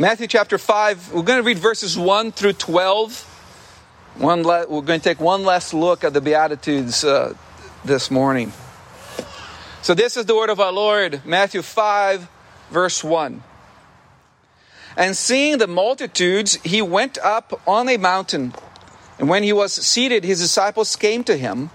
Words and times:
Matthew 0.00 0.28
chapter 0.28 0.56
5, 0.56 1.12
we're 1.12 1.20
going 1.20 1.40
to 1.40 1.42
read 1.42 1.58
verses 1.58 1.98
1 1.98 2.32
through 2.32 2.54
12. 2.54 3.20
One 4.16 4.42
la- 4.42 4.64
we're 4.66 4.80
going 4.80 4.98
to 4.98 5.04
take 5.04 5.20
one 5.20 5.44
last 5.44 5.74
look 5.74 6.04
at 6.04 6.14
the 6.14 6.22
Beatitudes 6.22 7.04
uh, 7.04 7.34
this 7.84 8.10
morning. 8.10 8.50
So, 9.82 9.92
this 9.92 10.16
is 10.16 10.24
the 10.24 10.34
word 10.34 10.48
of 10.48 10.58
our 10.58 10.72
Lord, 10.72 11.20
Matthew 11.26 11.60
5, 11.60 12.30
verse 12.70 13.04
1. 13.04 13.42
And 14.96 15.14
seeing 15.14 15.58
the 15.58 15.66
multitudes, 15.66 16.54
he 16.64 16.80
went 16.80 17.18
up 17.18 17.60
on 17.68 17.86
a 17.90 17.98
mountain. 17.98 18.54
And 19.18 19.28
when 19.28 19.42
he 19.42 19.52
was 19.52 19.74
seated, 19.74 20.24
his 20.24 20.40
disciples 20.40 20.96
came 20.96 21.24
to 21.24 21.36
him. 21.36 21.68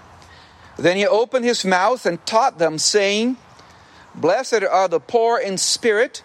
Then 0.76 0.96
he 0.96 1.06
opened 1.06 1.44
his 1.44 1.64
mouth 1.64 2.04
and 2.04 2.26
taught 2.26 2.58
them, 2.58 2.78
saying, 2.78 3.36
Blessed 4.16 4.64
are 4.64 4.88
the 4.88 4.98
poor 4.98 5.38
in 5.38 5.58
spirit, 5.58 6.24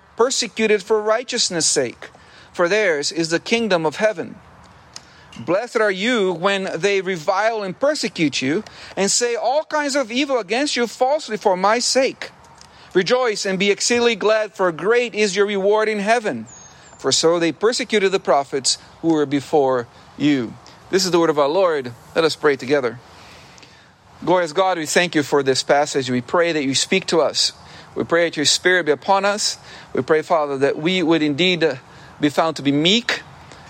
persecuted 0.21 0.83
for 0.83 1.01
righteousness' 1.01 1.65
sake, 1.65 2.11
for 2.53 2.69
theirs 2.69 3.11
is 3.11 3.31
the 3.31 3.39
kingdom 3.39 3.87
of 3.87 3.95
heaven. 3.95 4.35
Blessed 5.47 5.77
are 5.77 5.89
you 5.89 6.31
when 6.31 6.69
they 6.75 7.01
revile 7.01 7.63
and 7.63 7.79
persecute 7.79 8.39
you, 8.39 8.63
and 8.95 9.09
say 9.09 9.33
all 9.33 9.63
kinds 9.63 9.95
of 9.95 10.11
evil 10.11 10.37
against 10.37 10.75
you 10.75 10.85
falsely 10.85 11.37
for 11.37 11.57
my 11.57 11.79
sake. 11.79 12.29
Rejoice 12.93 13.47
and 13.47 13.57
be 13.57 13.71
exceedingly 13.71 14.15
glad, 14.15 14.53
for 14.53 14.71
great 14.71 15.15
is 15.15 15.35
your 15.35 15.47
reward 15.47 15.89
in 15.89 15.97
heaven. 15.97 16.45
For 16.99 17.11
so 17.11 17.39
they 17.39 17.51
persecuted 17.51 18.11
the 18.11 18.19
prophets 18.19 18.77
who 19.01 19.13
were 19.13 19.25
before 19.25 19.87
you. 20.19 20.53
This 20.91 21.03
is 21.03 21.09
the 21.09 21.19
word 21.19 21.31
of 21.31 21.39
our 21.39 21.49
Lord. 21.49 21.93
Let 22.15 22.25
us 22.25 22.35
pray 22.35 22.57
together. 22.57 22.99
Glorious 24.23 24.53
God, 24.53 24.77
we 24.77 24.85
thank 24.85 25.15
you 25.15 25.23
for 25.23 25.41
this 25.41 25.63
passage. 25.63 26.11
We 26.11 26.21
pray 26.21 26.51
that 26.51 26.63
you 26.63 26.75
speak 26.75 27.07
to 27.07 27.21
us. 27.21 27.53
We 27.95 28.03
pray 28.03 28.25
that 28.25 28.37
your 28.37 28.45
Spirit 28.45 28.85
be 28.85 28.91
upon 28.91 29.25
us. 29.25 29.57
We 29.93 30.01
pray, 30.01 30.21
Father, 30.21 30.57
that 30.59 30.77
we 30.77 31.03
would 31.03 31.21
indeed 31.21 31.63
uh, 31.63 31.75
be 32.19 32.29
found 32.29 32.55
to 32.57 32.61
be 32.61 32.71
meek 32.71 33.21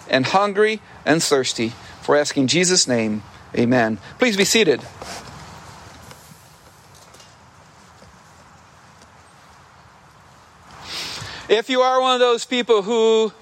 and 0.09 0.25
hungry 0.25 0.81
and 1.05 1.23
thirsty. 1.23 1.73
For 2.01 2.15
asking 2.15 2.47
Jesus' 2.47 2.87
name, 2.87 3.23
amen. 3.55 3.97
Please 4.19 4.37
be 4.37 4.45
seated. 4.45 4.81
If 11.49 11.69
you 11.69 11.81
are 11.81 11.99
one 11.99 12.13
of 12.13 12.19
those 12.19 12.45
people 12.45 12.81
who 12.81 13.33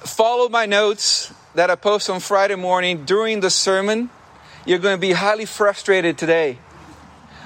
follow 0.00 0.48
my 0.48 0.66
notes 0.66 1.32
that 1.54 1.70
I 1.70 1.76
post 1.76 2.10
on 2.10 2.20
Friday 2.20 2.56
morning 2.56 3.04
during 3.04 3.40
the 3.40 3.50
sermon, 3.50 4.10
you're 4.66 4.78
going 4.78 4.96
to 4.96 5.00
be 5.00 5.12
highly 5.12 5.44
frustrated 5.44 6.18
today. 6.18 6.58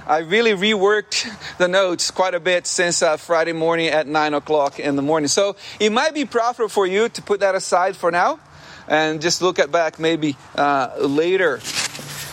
I 0.06 0.18
really 0.18 0.52
reworked 0.52 1.56
the 1.56 1.66
notes 1.66 2.10
quite 2.10 2.34
a 2.34 2.40
bit 2.40 2.66
since 2.66 3.00
uh, 3.00 3.16
Friday 3.16 3.54
morning 3.54 3.86
at 3.86 4.06
9 4.06 4.34
o'clock 4.34 4.78
in 4.78 4.96
the 4.96 5.02
morning. 5.02 5.28
So 5.28 5.56
it 5.80 5.92
might 5.92 6.12
be 6.12 6.26
profitable 6.26 6.68
for 6.68 6.86
you 6.86 7.08
to 7.08 7.22
put 7.22 7.40
that 7.40 7.54
aside 7.54 7.96
for 7.96 8.10
now 8.10 8.38
and 8.86 9.22
just 9.22 9.40
look 9.40 9.58
at 9.58 9.72
back 9.72 9.98
maybe 9.98 10.36
uh, 10.56 10.94
later. 10.98 11.60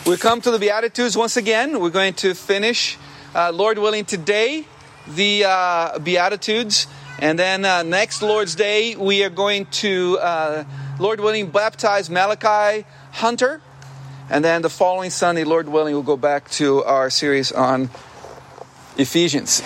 We 0.06 0.18
come 0.18 0.42
to 0.42 0.50
the 0.50 0.58
Beatitudes 0.58 1.16
once 1.16 1.38
again. 1.38 1.80
We're 1.80 1.88
going 1.88 2.12
to 2.14 2.34
finish, 2.34 2.98
uh, 3.34 3.52
Lord 3.52 3.78
willing, 3.78 4.04
today 4.04 4.66
the 5.08 5.44
uh, 5.46 5.98
Beatitudes. 5.98 6.86
And 7.20 7.38
then 7.38 7.64
uh, 7.64 7.84
next 7.84 8.20
Lord's 8.20 8.54
Day, 8.54 8.96
we 8.96 9.24
are 9.24 9.30
going 9.30 9.64
to, 9.80 10.18
uh, 10.20 10.64
Lord 10.98 11.20
willing, 11.20 11.48
baptize 11.48 12.10
Malachi 12.10 12.84
Hunter. 13.12 13.62
And 14.32 14.42
then 14.42 14.62
the 14.62 14.70
following 14.70 15.10
Sunday, 15.10 15.44
Lord 15.44 15.68
willing, 15.68 15.92
we'll 15.92 16.02
go 16.02 16.16
back 16.16 16.50
to 16.52 16.82
our 16.84 17.10
series 17.10 17.52
on 17.52 17.90
Ephesians. 18.96 19.60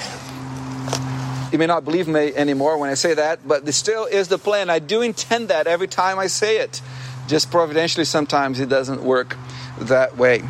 You 1.53 1.59
may 1.59 1.66
not 1.66 1.84
believe 1.84 2.09
me 2.09 2.34
anymore 2.34 2.77
when 2.77 2.91
I 2.91 2.94
say 2.94 3.15
that, 3.15 3.47
but 3.47 3.65
this 3.65 3.77
still 3.77 4.06
is 4.06 4.27
the 4.27 4.38
plan. 4.38 4.69
I 4.69 4.81
do 4.81 5.03
intend 5.03 5.50
that 5.50 5.69
every 5.69 5.87
time 5.87 6.19
I 6.19 6.27
say 6.27 6.59
it. 6.59 6.82
Just 7.28 7.53
providentially, 7.53 8.04
sometimes 8.04 8.59
it 8.59 8.69
doesn't 8.69 9.04
work 9.04 9.37
that 9.82 10.16
way. 10.16 10.43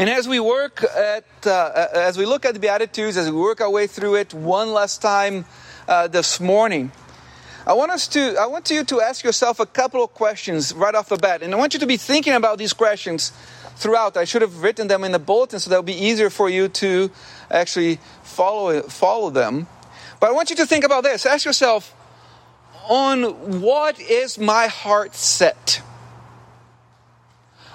And 0.00 0.10
as 0.10 0.26
we 0.26 0.40
work 0.40 0.82
at, 0.82 1.24
uh, 1.46 1.86
as 1.94 2.18
we 2.18 2.26
look 2.26 2.44
at 2.44 2.54
the 2.54 2.60
Beatitudes, 2.60 3.16
as 3.16 3.30
we 3.30 3.36
work 3.36 3.60
our 3.60 3.70
way 3.70 3.86
through 3.86 4.16
it 4.16 4.34
one 4.34 4.72
last 4.72 5.00
time 5.00 5.44
uh, 5.86 6.08
this 6.08 6.40
morning, 6.40 6.90
I 7.68 7.74
want 7.74 7.90
us 7.90 8.08
to, 8.08 8.34
I 8.40 8.46
want 8.46 8.70
you 8.70 8.82
to 8.82 9.02
ask 9.02 9.22
yourself 9.22 9.60
a 9.60 9.66
couple 9.66 10.02
of 10.02 10.14
questions 10.14 10.72
right 10.72 10.94
off 10.94 11.10
the 11.10 11.18
bat. 11.18 11.42
And 11.42 11.52
I 11.52 11.58
want 11.58 11.74
you 11.74 11.80
to 11.80 11.86
be 11.86 11.98
thinking 11.98 12.32
about 12.32 12.56
these 12.56 12.72
questions 12.72 13.30
throughout. 13.76 14.16
I 14.16 14.24
should 14.24 14.40
have 14.40 14.62
written 14.62 14.88
them 14.88 15.04
in 15.04 15.12
the 15.12 15.18
bulletin 15.18 15.60
so 15.60 15.68
that 15.68 15.76
would 15.76 15.84
be 15.84 16.06
easier 16.06 16.30
for 16.30 16.48
you 16.48 16.68
to 16.68 17.10
actually 17.50 17.98
follow, 18.22 18.80
follow 18.84 19.28
them. 19.28 19.66
But 20.18 20.30
I 20.30 20.32
want 20.32 20.48
you 20.48 20.56
to 20.56 20.64
think 20.64 20.82
about 20.82 21.04
this. 21.04 21.26
Ask 21.26 21.44
yourself, 21.44 21.94
on 22.88 23.60
what 23.60 24.00
is 24.00 24.38
my 24.38 24.68
heart 24.68 25.14
set? 25.14 25.82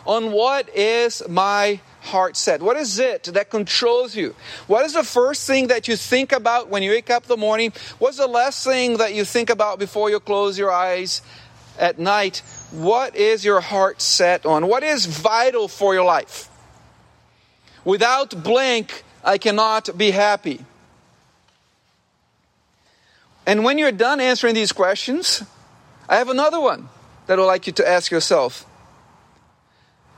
On 0.07 0.31
what 0.31 0.75
is 0.75 1.21
my 1.29 1.81
heart 2.03 2.37
set? 2.37 2.61
What 2.61 2.77
is 2.77 2.99
it 2.99 3.23
that 3.23 3.49
controls 3.49 4.15
you? 4.15 4.35
What 4.67 4.85
is 4.85 4.93
the 4.93 5.03
first 5.03 5.47
thing 5.47 5.67
that 5.67 5.87
you 5.87 5.95
think 5.95 6.31
about 6.31 6.69
when 6.69 6.83
you 6.83 6.91
wake 6.91 7.09
up 7.09 7.23
in 7.23 7.29
the 7.29 7.37
morning? 7.37 7.73
What's 7.99 8.17
the 8.17 8.27
last 8.27 8.63
thing 8.63 8.97
that 8.97 9.13
you 9.13 9.25
think 9.25 9.49
about 9.49 9.79
before 9.79 10.09
you 10.09 10.19
close 10.19 10.57
your 10.57 10.71
eyes 10.71 11.21
at 11.79 11.99
night? 11.99 12.43
What 12.71 13.15
is 13.15 13.45
your 13.45 13.61
heart 13.61 14.01
set 14.01 14.45
on? 14.45 14.67
What 14.67 14.83
is 14.83 15.05
vital 15.05 15.67
for 15.67 15.93
your 15.93 16.05
life? 16.05 16.49
Without 17.85 18.43
blank, 18.43 19.03
I 19.23 19.37
cannot 19.37 19.97
be 19.97 20.11
happy. 20.11 20.65
And 23.45 23.63
when 23.63 23.77
you're 23.77 23.91
done 23.91 24.19
answering 24.19 24.55
these 24.55 24.71
questions, 24.71 25.43
I 26.07 26.17
have 26.17 26.29
another 26.29 26.59
one 26.59 26.89
that 27.27 27.39
I'd 27.39 27.43
like 27.43 27.67
you 27.67 27.73
to 27.73 27.87
ask 27.87 28.11
yourself. 28.11 28.65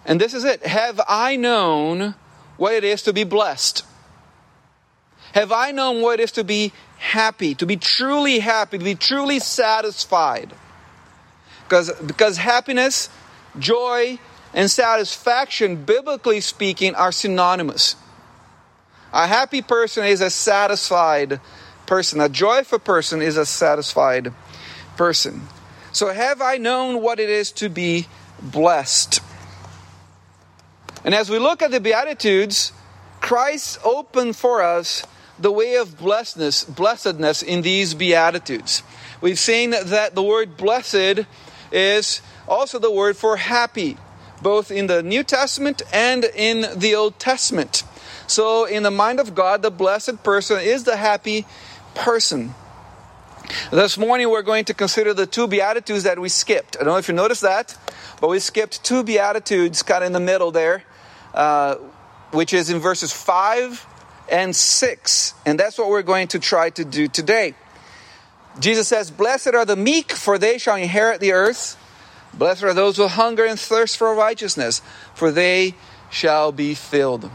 And 0.06 0.22
this 0.22 0.34
is 0.34 0.44
it 0.44 0.66
Have 0.66 1.02
I 1.08 1.36
known 1.36 2.16
what 2.58 2.74
it 2.74 2.84
is 2.84 3.02
to 3.04 3.14
be 3.14 3.24
blessed? 3.24 3.84
Have 5.34 5.52
I 5.52 5.72
known 5.72 6.02
what 6.02 6.20
it 6.20 6.24
is 6.24 6.32
to 6.34 6.46
be 6.46 6.72
happy, 6.98 7.56
to 7.56 7.66
be 7.66 7.76
truly 7.76 8.40
happy, 8.40 8.78
to 8.78 8.84
be 8.84 8.96
truly 8.96 9.40
satisfied? 9.40 10.54
Because, 11.64 11.92
because 12.02 12.38
happiness, 12.38 13.10
joy, 13.60 14.18
and 14.54 14.72
satisfaction, 14.72 15.84
biblically 15.84 16.40
speaking, 16.40 16.96
are 16.96 17.12
synonymous. 17.12 17.98
A 19.12 19.28
happy 19.28 19.62
person 19.62 20.06
is 20.06 20.22
a 20.22 20.30
satisfied 20.30 21.42
person. 21.86 22.22
A 22.22 22.30
joyful 22.30 22.80
person 22.80 23.22
is 23.22 23.36
a 23.36 23.46
satisfied 23.46 24.32
person. 24.96 25.42
So, 25.92 26.14
have 26.14 26.42
I 26.42 26.58
known 26.58 27.02
what 27.02 27.20
it 27.20 27.30
is 27.30 27.52
to 27.54 27.70
be 27.70 28.08
blessed? 28.42 29.20
And 31.06 31.14
as 31.14 31.30
we 31.30 31.38
look 31.38 31.62
at 31.62 31.70
the 31.70 31.80
Beatitudes, 31.80 32.74
Christ 33.22 33.78
opened 33.84 34.36
for 34.36 34.64
us 34.64 35.04
the 35.38 35.52
way 35.52 35.76
of 35.76 36.00
blessedness, 36.00 36.64
blessedness 36.64 37.44
in 37.44 37.62
these 37.62 37.94
Beatitudes. 37.94 38.82
We've 39.22 39.38
seen 39.38 39.70
that 39.70 40.16
the 40.16 40.24
word 40.24 40.58
blessed 40.58 41.28
is 41.72 42.22
also 42.48 42.80
the 42.80 42.90
word 42.90 43.18
for 43.18 43.38
happy, 43.38 43.98
both 44.42 44.72
in 44.72 44.88
the 44.88 45.04
New 45.04 45.24
Testament 45.24 45.84
and 45.94 46.26
in 46.36 46.66
the 46.76 46.96
Old 46.96 47.20
Testament. 47.20 47.84
So, 48.26 48.66
in 48.66 48.82
the 48.82 48.90
mind 48.90 49.20
of 49.20 49.36
God, 49.36 49.62
the 49.62 49.70
blessed 49.70 50.24
person 50.24 50.60
is 50.60 50.86
the 50.86 50.98
happy 50.98 51.46
person. 51.94 52.56
This 53.72 53.96
morning, 53.96 54.32
we're 54.32 54.42
going 54.42 54.66
to 54.66 54.74
consider 54.74 55.14
the 55.14 55.28
two 55.28 55.48
Beatitudes 55.48 56.02
that 56.04 56.18
we 56.18 56.30
skipped. 56.30 56.78
I 56.78 56.84
don't 56.84 56.94
know 56.94 56.98
if 56.98 57.08
you 57.08 57.14
noticed 57.14 57.44
that, 57.44 57.78
but 58.20 58.30
we 58.30 58.40
skipped 58.40 58.84
two 58.84 59.04
Beatitudes 59.04 59.84
kind 59.84 60.04
of 60.04 60.08
in 60.08 60.14
the 60.14 60.20
middle 60.20 60.50
there. 60.50 60.84
Uh, 61.36 61.76
which 62.32 62.54
is 62.54 62.70
in 62.70 62.80
verses 62.80 63.12
5 63.12 63.86
and 64.30 64.56
6. 64.56 65.34
And 65.46 65.60
that's 65.60 65.78
what 65.78 65.90
we're 65.90 66.02
going 66.02 66.30
to 66.30 66.40
try 66.40 66.70
to 66.72 66.84
do 66.84 67.08
today. 67.08 67.54
Jesus 68.60 68.88
says, 68.88 69.12
Blessed 69.12 69.54
are 69.54 69.66
the 69.66 69.76
meek, 69.76 70.12
for 70.12 70.38
they 70.38 70.58
shall 70.58 70.76
inherit 70.76 71.20
the 71.20 71.34
earth. 71.34 71.78
Blessed 72.34 72.64
are 72.64 72.74
those 72.74 72.98
who 72.98 73.08
hunger 73.08 73.46
and 73.46 73.60
thirst 73.60 73.98
for 73.98 74.14
righteousness, 74.16 74.82
for 75.14 75.32
they 75.32 75.76
shall 76.10 76.52
be 76.52 76.74
filled. 76.74 77.30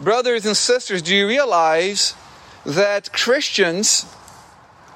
Brothers 0.00 0.46
and 0.46 0.56
sisters, 0.56 1.02
do 1.02 1.14
you 1.14 1.26
realize 1.28 2.14
that 2.64 3.12
Christians 3.12 4.06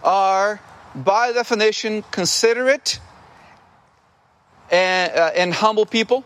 are 0.03 0.61
by 0.95 1.33
definition, 1.33 2.05
considerate 2.11 3.01
and, 4.71 5.13
uh, 5.13 5.31
and 5.35 5.53
humble 5.53 5.87
people. 5.87 6.25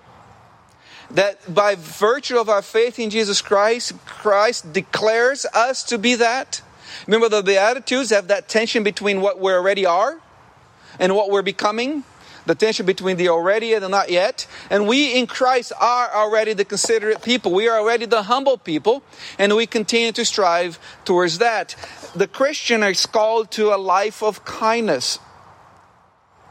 That 1.10 1.52
by 1.52 1.74
virtue 1.74 2.38
of 2.38 2.48
our 2.48 2.62
faith 2.62 2.98
in 2.98 3.10
Jesus 3.10 3.40
Christ, 3.40 3.94
Christ 4.04 4.72
declares 4.72 5.46
us 5.54 5.82
to 5.84 5.98
be 5.98 6.14
that. 6.16 6.60
Remember, 7.06 7.28
the 7.28 7.42
Beatitudes 7.42 8.10
have 8.10 8.28
that 8.28 8.48
tension 8.48 8.82
between 8.82 9.20
what 9.20 9.38
we 9.38 9.52
already 9.52 9.86
are 9.86 10.20
and 10.98 11.14
what 11.14 11.30
we're 11.30 11.42
becoming 11.42 12.04
the 12.48 12.54
tension 12.54 12.86
between 12.86 13.16
the 13.16 13.28
already 13.28 13.74
and 13.74 13.84
the 13.84 13.88
not 13.88 14.10
yet. 14.10 14.46
And 14.70 14.88
we 14.88 15.14
in 15.14 15.26
Christ 15.26 15.72
are 15.78 16.10
already 16.12 16.54
the 16.54 16.64
considerate 16.64 17.22
people. 17.22 17.52
We 17.52 17.68
are 17.68 17.78
already 17.78 18.06
the 18.06 18.24
humble 18.24 18.58
people, 18.58 19.02
and 19.38 19.54
we 19.54 19.66
continue 19.66 20.12
to 20.12 20.24
strive 20.24 20.78
towards 21.04 21.38
that. 21.38 21.76
The 22.16 22.26
Christian 22.26 22.82
is 22.82 23.06
called 23.06 23.50
to 23.52 23.72
a 23.72 23.76
life 23.76 24.22
of 24.22 24.44
kindness. 24.44 25.18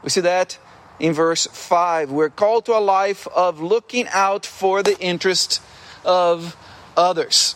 We 0.02 0.10
see 0.10 0.20
that 0.20 0.58
in 0.98 1.12
verse 1.12 1.46
5. 1.46 2.10
We're 2.10 2.30
called 2.30 2.66
to 2.66 2.76
a 2.76 2.80
life 2.80 3.26
of 3.28 3.60
looking 3.60 4.06
out 4.08 4.44
for 4.44 4.82
the 4.82 4.98
interest 4.98 5.62
of 6.04 6.56
others. 6.96 7.54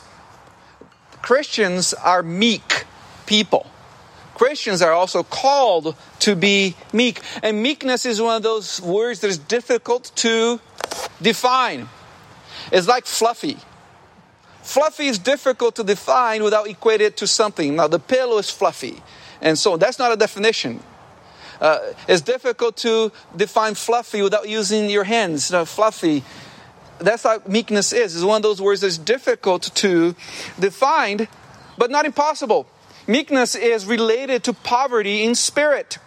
Christians 1.21 1.95
are 1.95 2.23
meek 2.23 2.85
people. 3.27 3.71
Christians 4.35 4.83
are 4.83 4.93
also 4.93 5.23
called 5.23 5.95
to 6.21 6.35
be 6.35 6.75
meek. 6.93 7.21
And 7.43 7.63
meekness 7.63 8.07
is 8.07 8.21
one 8.21 8.37
of 8.37 8.43
those 8.43 8.81
words 8.81 9.21
that 9.21 9.29
is 9.29 9.39
difficult 9.39 10.11
to 10.17 10.61
define. 11.21 11.89
It's 12.73 12.89
like 12.89 13.07
fluffy. 13.07 13.59
Fluffy 14.63 15.07
is 15.07 15.19
difficult 15.19 15.77
to 15.77 15.85
define 15.85 16.43
without 16.43 16.67
equating 16.67 17.01
it 17.01 17.17
to 17.19 17.27
something. 17.27 17.77
Now, 17.77 17.89
the 17.89 17.99
pillow 17.99 18.39
is 18.39 18.49
fluffy, 18.49 19.03
and 19.41 19.59
so 19.59 19.77
that's 19.77 19.99
not 19.99 20.13
a 20.13 20.17
definition. 20.17 20.81
Uh, 21.63 21.79
it's 22.09 22.21
difficult 22.21 22.77
to 22.77 23.13
define 23.37 23.75
fluffy 23.75 24.21
without 24.21 24.49
using 24.49 24.91
your 24.91 25.05
hands. 25.05 25.49
You 25.49 25.59
know, 25.59 25.65
fluffy, 25.65 26.25
that's 26.99 27.23
how 27.23 27.41
meekness 27.47 27.93
is. 27.93 28.17
It's 28.17 28.25
one 28.25 28.39
of 28.39 28.43
those 28.43 28.61
words 28.61 28.81
that's 28.81 28.99
difficult 28.99 29.71
to 29.77 30.17
define, 30.59 31.29
but 31.79 31.89
not 31.89 32.05
impossible. 32.05 32.67
Meekness 33.07 33.55
is 33.55 33.87
related 33.87 34.43
to 34.43 34.53
poverty 34.53 35.23
in 35.23 35.37
spirit, 35.37 35.99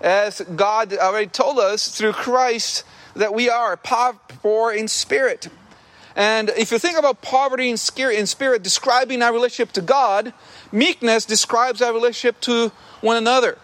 as 0.00 0.42
God 0.54 0.94
already 0.94 1.26
told 1.26 1.58
us 1.58 1.88
through 1.88 2.12
Christ 2.12 2.84
that 3.16 3.34
we 3.34 3.50
are 3.50 3.76
poor 3.76 4.72
in 4.72 4.86
spirit. 4.86 5.48
And 6.14 6.50
if 6.50 6.70
you 6.70 6.78
think 6.78 6.96
about 6.96 7.20
poverty 7.20 7.68
in 7.68 7.76
spirit, 7.76 8.62
describing 8.62 9.22
our 9.22 9.32
relationship 9.32 9.72
to 9.72 9.80
God, 9.80 10.32
meekness 10.70 11.24
describes 11.24 11.82
our 11.82 11.92
relationship 11.92 12.40
to 12.42 12.68
one 13.00 13.16
another. 13.16 13.58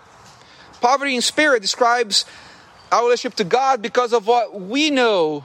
Poverty 0.81 1.15
in 1.15 1.23
spirit 1.23 1.63
describes 1.63 2.25
our 2.93 3.05
relationship 3.05 3.37
to 3.37 3.45
God 3.45 3.83
because 3.83 4.13
of 4.13 4.27
what 4.27 4.61
we 4.61 4.91
know 4.91 5.45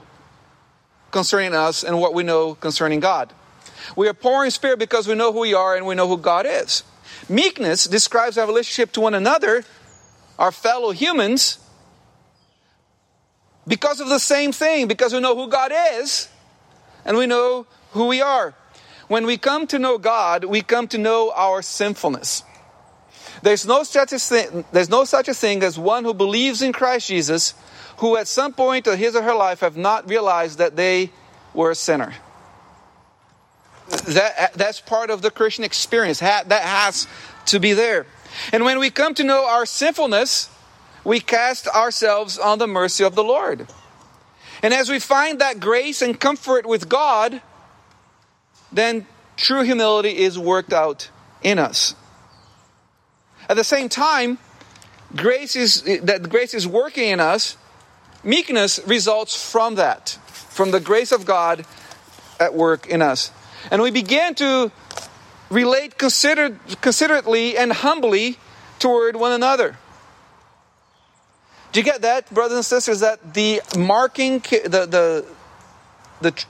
concerning 1.10 1.54
us 1.54 1.84
and 1.84 2.00
what 2.00 2.14
we 2.14 2.22
know 2.22 2.54
concerning 2.54 3.00
God. 3.00 3.32
We 3.96 4.08
are 4.08 4.14
poor 4.14 4.44
in 4.44 4.50
spirit 4.50 4.78
because 4.78 5.08
we 5.08 5.14
know 5.14 5.32
who 5.32 5.40
we 5.40 5.54
are 5.54 5.76
and 5.76 5.86
we 5.86 5.94
know 5.94 6.08
who 6.08 6.16
God 6.16 6.46
is. 6.46 6.82
Meekness 7.28 7.84
describes 7.84 8.38
our 8.38 8.46
relationship 8.46 8.92
to 8.92 9.00
one 9.00 9.14
another, 9.14 9.64
our 10.38 10.52
fellow 10.52 10.90
humans, 10.90 11.58
because 13.66 14.00
of 14.00 14.08
the 14.08 14.18
same 14.18 14.52
thing, 14.52 14.88
because 14.88 15.12
we 15.12 15.20
know 15.20 15.36
who 15.36 15.48
God 15.48 15.72
is 15.94 16.28
and 17.04 17.16
we 17.16 17.26
know 17.26 17.66
who 17.92 18.06
we 18.06 18.20
are. 18.20 18.54
When 19.08 19.26
we 19.26 19.36
come 19.36 19.66
to 19.68 19.78
know 19.78 19.98
God, 19.98 20.44
we 20.44 20.62
come 20.62 20.88
to 20.88 20.98
know 20.98 21.32
our 21.34 21.62
sinfulness. 21.62 22.44
There's 23.42 23.66
no 23.66 23.82
such 23.82 24.12
a 24.12 24.18
thing, 24.18 24.64
there's 24.72 24.88
no 24.88 25.04
such 25.04 25.28
a 25.28 25.34
thing 25.34 25.62
as 25.62 25.78
one 25.78 26.04
who 26.04 26.14
believes 26.14 26.62
in 26.62 26.72
Christ 26.72 27.08
Jesus 27.08 27.54
who 27.98 28.16
at 28.16 28.26
some 28.26 28.52
point 28.52 28.86
of 28.86 28.98
his 28.98 29.14
or 29.14 29.22
her 29.22 29.34
life 29.34 29.60
have 29.60 29.76
not 29.76 30.08
realized 30.08 30.58
that 30.58 30.76
they 30.76 31.10
were 31.54 31.70
a 31.70 31.74
sinner 31.74 32.14
that, 34.06 34.54
that's 34.54 34.80
part 34.80 35.10
of 35.10 35.22
the 35.22 35.30
Christian 35.30 35.64
experience. 35.64 36.20
That 36.20 36.50
has 36.50 37.06
to 37.46 37.60
be 37.60 37.72
there. 37.72 38.06
And 38.52 38.64
when 38.64 38.78
we 38.78 38.90
come 38.90 39.14
to 39.14 39.24
know 39.24 39.46
our 39.46 39.66
sinfulness, 39.66 40.48
we 41.04 41.20
cast 41.20 41.68
ourselves 41.68 42.38
on 42.38 42.58
the 42.58 42.66
mercy 42.66 43.04
of 43.04 43.14
the 43.14 43.24
Lord. 43.24 43.66
And 44.62 44.72
as 44.72 44.88
we 44.88 44.98
find 44.98 45.40
that 45.40 45.60
grace 45.60 46.02
and 46.02 46.18
comfort 46.18 46.66
with 46.66 46.88
God, 46.88 47.42
then 48.70 49.06
true 49.36 49.62
humility 49.62 50.16
is 50.18 50.38
worked 50.38 50.72
out 50.72 51.10
in 51.42 51.58
us. 51.58 51.94
At 53.48 53.56
the 53.56 53.64
same 53.64 53.88
time, 53.88 54.38
grace 55.14 55.56
is 55.56 55.82
that 55.82 56.28
grace 56.28 56.54
is 56.54 56.66
working 56.66 57.08
in 57.08 57.20
us. 57.20 57.56
Meekness 58.24 58.80
results 58.86 59.34
from 59.50 59.74
that, 59.76 60.10
from 60.50 60.70
the 60.70 60.80
grace 60.80 61.10
of 61.12 61.26
God 61.26 61.66
at 62.38 62.54
work 62.54 62.86
in 62.86 63.02
us. 63.02 63.32
And 63.70 63.82
we 63.82 63.90
begin 63.90 64.34
to 64.36 64.70
relate 65.50 65.98
consider- 65.98 66.58
considerately 66.80 67.56
and 67.56 67.72
humbly 67.72 68.38
toward 68.78 69.16
one 69.16 69.32
another. 69.32 69.76
Do 71.72 71.80
you 71.80 71.84
get 71.84 72.02
that, 72.02 72.32
brothers 72.32 72.56
and 72.56 72.64
sisters? 72.64 73.00
That 73.00 73.34
the 73.34 73.62
marking, 73.76 74.40
the, 74.40 74.86
the, 74.86 75.24
the 76.20 76.44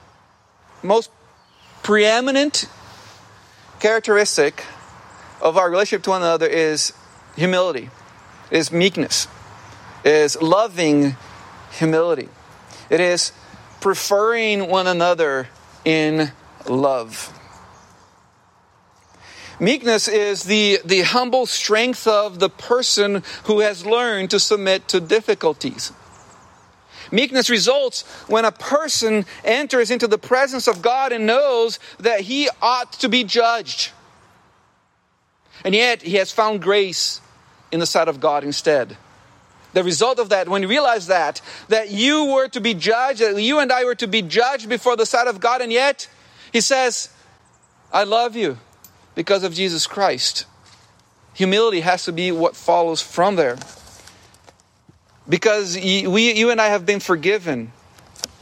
most 0.81 1.09
preeminent 1.81 2.67
characteristic 3.79 4.63
of 5.43 5.57
our 5.57 5.69
relationship 5.69 6.03
to 6.03 6.11
one 6.11 6.21
another 6.21 6.47
is 6.47 6.93
humility, 7.35 7.89
is 8.49 8.71
meekness, 8.71 9.27
is 10.05 10.41
loving 10.41 11.17
humility. 11.71 12.29
It 12.89 13.01
is 13.01 13.33
preferring 13.81 14.69
one 14.69 14.87
another 14.87 15.49
in 15.83 16.31
love. 16.67 17.37
Meekness 19.59 20.07
is 20.07 20.43
the, 20.43 20.79
the 20.85 21.01
humble 21.01 21.45
strength 21.45 22.07
of 22.07 22.39
the 22.39 22.49
person 22.49 23.21
who 23.43 23.59
has 23.59 23.85
learned 23.85 24.31
to 24.31 24.39
submit 24.39 24.87
to 24.87 25.01
difficulties. 25.01 25.91
Meekness 27.11 27.49
results 27.49 28.03
when 28.27 28.45
a 28.45 28.51
person 28.51 29.25
enters 29.43 29.91
into 29.91 30.07
the 30.07 30.17
presence 30.17 30.67
of 30.67 30.81
God 30.81 31.11
and 31.11 31.27
knows 31.27 31.79
that 31.99 32.21
he 32.21 32.49
ought 32.61 32.93
to 32.93 33.09
be 33.09 33.25
judged. 33.25 33.91
And 35.63 35.73
yet 35.73 36.01
he 36.01 36.15
has 36.15 36.31
found 36.31 36.61
grace 36.61 37.21
in 37.71 37.79
the 37.79 37.85
sight 37.85 38.07
of 38.07 38.19
God 38.19 38.43
instead. 38.43 38.97
The 39.73 39.83
result 39.83 40.19
of 40.19 40.29
that, 40.29 40.47
when 40.47 40.61
you 40.61 40.67
realize 40.67 41.07
that, 41.07 41.41
that 41.69 41.89
you 41.89 42.25
were 42.25 42.47
to 42.49 42.61
be 42.61 42.73
judged, 42.75 43.21
that 43.21 43.41
you 43.41 43.59
and 43.59 43.71
I 43.71 43.85
were 43.85 43.95
to 43.95 44.07
be 44.07 44.21
judged 44.21 44.69
before 44.69 44.95
the 44.95 45.05
sight 45.05 45.27
of 45.27 45.39
God, 45.39 45.61
and 45.61 45.71
yet 45.71 46.07
he 46.51 46.61
says, 46.61 47.09
I 47.91 48.03
love 48.03 48.35
you 48.35 48.59
because 49.15 49.43
of 49.43 49.53
Jesus 49.53 49.87
Christ. 49.87 50.45
Humility 51.33 51.79
has 51.79 52.05
to 52.05 52.11
be 52.11 52.31
what 52.31 52.55
follows 52.55 53.01
from 53.01 53.35
there. 53.35 53.57
Because 55.27 55.75
we, 55.75 56.33
you 56.33 56.51
and 56.51 56.61
I 56.61 56.67
have 56.67 56.85
been 56.85 56.99
forgiven, 56.99 57.71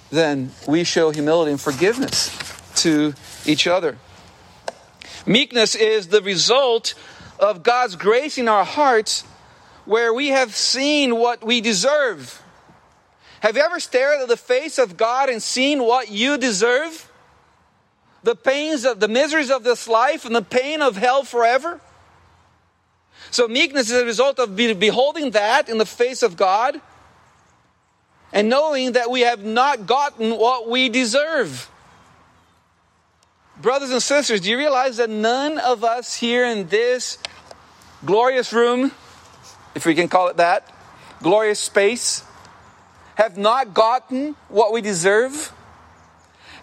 then 0.10 0.52
we 0.68 0.84
show 0.84 1.12
humility 1.12 1.52
and 1.52 1.62
forgiveness 1.62 2.36
to 2.82 3.14
each 3.46 3.68
other. 3.68 3.98
Meekness 5.26 5.76
is 5.76 6.08
the 6.08 6.22
result 6.22 6.94
of 7.40 7.64
God's 7.64 7.96
grace 7.96 8.38
in 8.38 8.48
our 8.48 8.66
hearts 8.66 9.24
where 9.86 10.14
we 10.14 10.30
have 10.30 10.56
seen 10.56 11.16
what 11.16 11.44
we 11.44 11.62
deserve. 11.62 12.42
Have 13.42 13.56
you 13.56 13.64
ever 13.64 13.80
stared 13.80 14.22
at 14.22 14.28
the 14.28 14.38
face 14.38 14.78
of 14.78 14.98
God 14.98 15.30
and 15.30 15.42
seen 15.42 15.84
what 15.84 16.10
you 16.10 16.38
deserve? 16.38 17.08
the 18.24 18.36
pains 18.36 18.86
of 18.86 19.00
the 19.00 19.08
miseries 19.08 19.50
of 19.50 19.64
this 19.64 19.88
life 19.88 20.26
and 20.26 20.36
the 20.36 20.42
pain 20.42 20.82
of 20.82 20.96
hell 20.96 21.24
forever. 21.24 21.80
So 23.32 23.48
meekness 23.48 23.90
is 23.90 24.02
a 24.02 24.06
result 24.06 24.40
of 24.40 24.56
beholding 24.56 25.32
that 25.32 25.70
in 25.70 25.78
the 25.78 25.86
face 25.86 26.22
of 26.22 26.38
God 26.38 26.82
and 28.34 28.50
knowing 28.50 28.94
that 28.94 29.10
we 29.10 29.22
have 29.22 29.44
not 29.44 29.86
gotten 29.88 30.38
what 30.38 30.70
we 30.70 30.90
deserve. 30.90 31.70
Brothers 33.62 33.92
and 33.92 34.02
sisters, 34.02 34.42
do 34.42 34.50
you 34.50 34.58
realize 34.58 34.98
that 34.98 35.12
none 35.12 35.60
of 35.60 35.84
us 35.84 36.16
here 36.16 36.44
in 36.46 36.68
this 36.70 37.20
glorious 38.04 38.52
room, 38.52 38.92
if 39.76 39.86
we 39.86 39.94
can 39.94 40.08
call 40.08 40.30
it 40.30 40.38
that, 40.38 40.68
glorious 41.22 41.60
space, 41.60 42.24
have 43.16 43.38
not 43.38 43.76
gotten 43.76 44.36
what 44.50 44.74
we 44.74 44.82
deserve? 44.82 45.54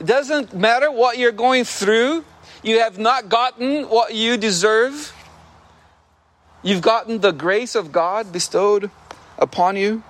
It 0.01 0.07
doesn't 0.07 0.55
matter 0.55 0.91
what 0.91 1.19
you're 1.19 1.31
going 1.31 1.63
through, 1.63 2.25
you 2.65 2.81
have 2.81 2.99
not 2.99 3.29
gotten 3.29 3.85
what 3.85 4.13
you 4.13 4.37
deserve. 4.37 5.15
You've 6.65 6.83
gotten 6.83 7.21
the 7.21 7.31
grace 7.31 7.77
of 7.77 7.93
God 7.93 8.33
bestowed 8.33 8.91
upon 9.39 9.77
you. 9.77 10.03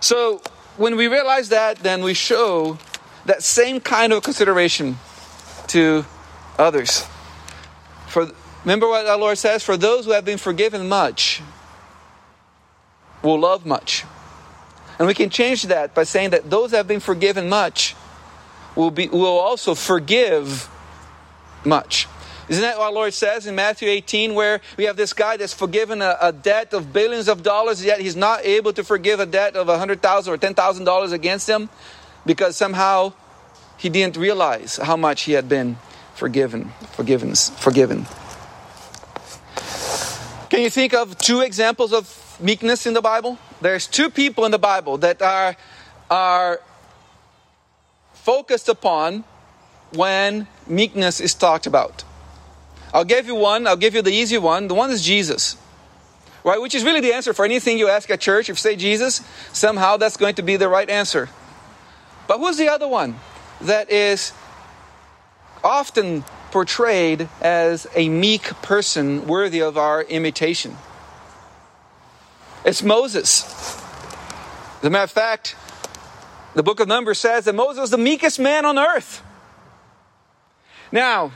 So, 0.00 0.42
when 0.76 0.96
we 0.96 1.06
realize 1.06 1.50
that, 1.50 1.78
then 1.78 2.02
we 2.02 2.14
show 2.14 2.78
that 3.26 3.44
same 3.44 3.78
kind 3.78 4.12
of 4.12 4.24
consideration 4.24 4.98
to 5.68 6.04
others. 6.58 7.06
For 8.08 8.30
remember 8.64 8.88
what 8.88 9.06
our 9.06 9.18
Lord 9.18 9.38
says, 9.38 9.62
for 9.62 9.76
those 9.76 10.04
who 10.04 10.12
have 10.12 10.24
been 10.24 10.38
forgiven 10.38 10.88
much, 10.88 11.42
will 13.22 13.40
love 13.40 13.66
much. 13.66 14.04
And 14.98 15.06
we 15.06 15.14
can 15.14 15.30
change 15.30 15.64
that 15.64 15.94
by 15.94 16.04
saying 16.04 16.30
that 16.30 16.48
those 16.48 16.70
that 16.70 16.78
have 16.78 16.88
been 16.88 17.00
forgiven 17.00 17.48
much 17.48 17.94
will, 18.74 18.90
be, 18.90 19.08
will 19.08 19.38
also 19.38 19.74
forgive 19.74 20.68
much. 21.64 22.08
Isn't 22.48 22.62
that 22.62 22.78
what 22.78 22.84
our 22.84 22.92
Lord 22.92 23.12
says 23.12 23.46
in 23.46 23.56
Matthew 23.56 23.88
18, 23.88 24.34
where 24.34 24.60
we 24.76 24.84
have 24.84 24.96
this 24.96 25.12
guy 25.12 25.36
that's 25.36 25.52
forgiven 25.52 26.00
a, 26.00 26.16
a 26.20 26.32
debt 26.32 26.72
of 26.72 26.92
billions 26.92 27.28
of 27.28 27.42
dollars, 27.42 27.84
yet 27.84 28.00
he's 28.00 28.14
not 28.14 28.44
able 28.44 28.72
to 28.72 28.84
forgive 28.84 29.18
a 29.18 29.26
debt 29.26 29.56
of 29.56 29.66
100,000 29.66 30.32
or 30.32 30.38
$10,000 30.38 31.12
against 31.12 31.48
him 31.48 31.68
because 32.24 32.56
somehow 32.56 33.12
he 33.78 33.88
didn't 33.88 34.16
realize 34.16 34.76
how 34.76 34.96
much 34.96 35.22
he 35.22 35.32
had 35.32 35.48
been 35.48 35.76
forgiven, 36.14 36.72
forgiven, 36.92 37.34
forgiven. 37.34 38.06
Can 40.48 40.62
you 40.62 40.70
think 40.70 40.94
of 40.94 41.18
two 41.18 41.40
examples 41.40 41.92
of 41.92 42.38
meekness 42.40 42.86
in 42.86 42.94
the 42.94 43.02
Bible? 43.02 43.38
There's 43.60 43.86
two 43.86 44.10
people 44.10 44.44
in 44.44 44.52
the 44.52 44.58
Bible 44.58 44.98
that 44.98 45.20
are 45.20 45.56
are 46.10 46.60
focused 48.12 48.68
upon 48.68 49.24
when 49.92 50.46
meekness 50.66 51.20
is 51.20 51.34
talked 51.34 51.66
about. 51.66 52.04
I'll 52.94 53.04
give 53.04 53.26
you 53.26 53.34
one, 53.34 53.66
I'll 53.66 53.76
give 53.76 53.94
you 53.94 54.02
the 54.02 54.12
easy 54.12 54.38
one. 54.38 54.68
The 54.68 54.74
one 54.74 54.90
is 54.90 55.02
Jesus. 55.04 55.56
Right, 56.44 56.60
which 56.60 56.76
is 56.76 56.84
really 56.84 57.00
the 57.00 57.12
answer 57.12 57.34
for 57.34 57.44
anything 57.44 57.76
you 57.76 57.88
ask 57.88 58.08
at 58.08 58.20
church. 58.20 58.48
If 58.48 58.56
you 58.56 58.60
say 58.60 58.76
Jesus, 58.76 59.20
somehow 59.52 59.96
that's 59.96 60.16
going 60.16 60.36
to 60.36 60.42
be 60.42 60.56
the 60.56 60.68
right 60.68 60.88
answer. 60.88 61.28
But 62.28 62.38
who's 62.38 62.56
the 62.56 62.68
other 62.68 62.86
one 62.86 63.16
that 63.62 63.90
is 63.90 64.32
often 65.64 66.22
portrayed 66.50 67.28
as 67.40 67.86
a 67.94 68.08
meek 68.08 68.44
person 68.62 69.26
worthy 69.26 69.60
of 69.62 69.76
our 69.76 70.02
imitation? 70.02 70.76
It's 72.64 72.82
Moses. 72.82 73.44
As 74.78 74.84
a 74.84 74.90
matter 74.90 75.04
of 75.04 75.10
fact, 75.10 75.56
the 76.54 76.62
book 76.62 76.80
of 76.80 76.88
Numbers 76.88 77.18
says 77.18 77.44
that 77.44 77.54
Moses 77.54 77.80
was 77.80 77.90
the 77.90 77.98
meekest 77.98 78.38
man 78.38 78.64
on 78.64 78.78
earth. 78.78 79.22
Now, 80.90 81.32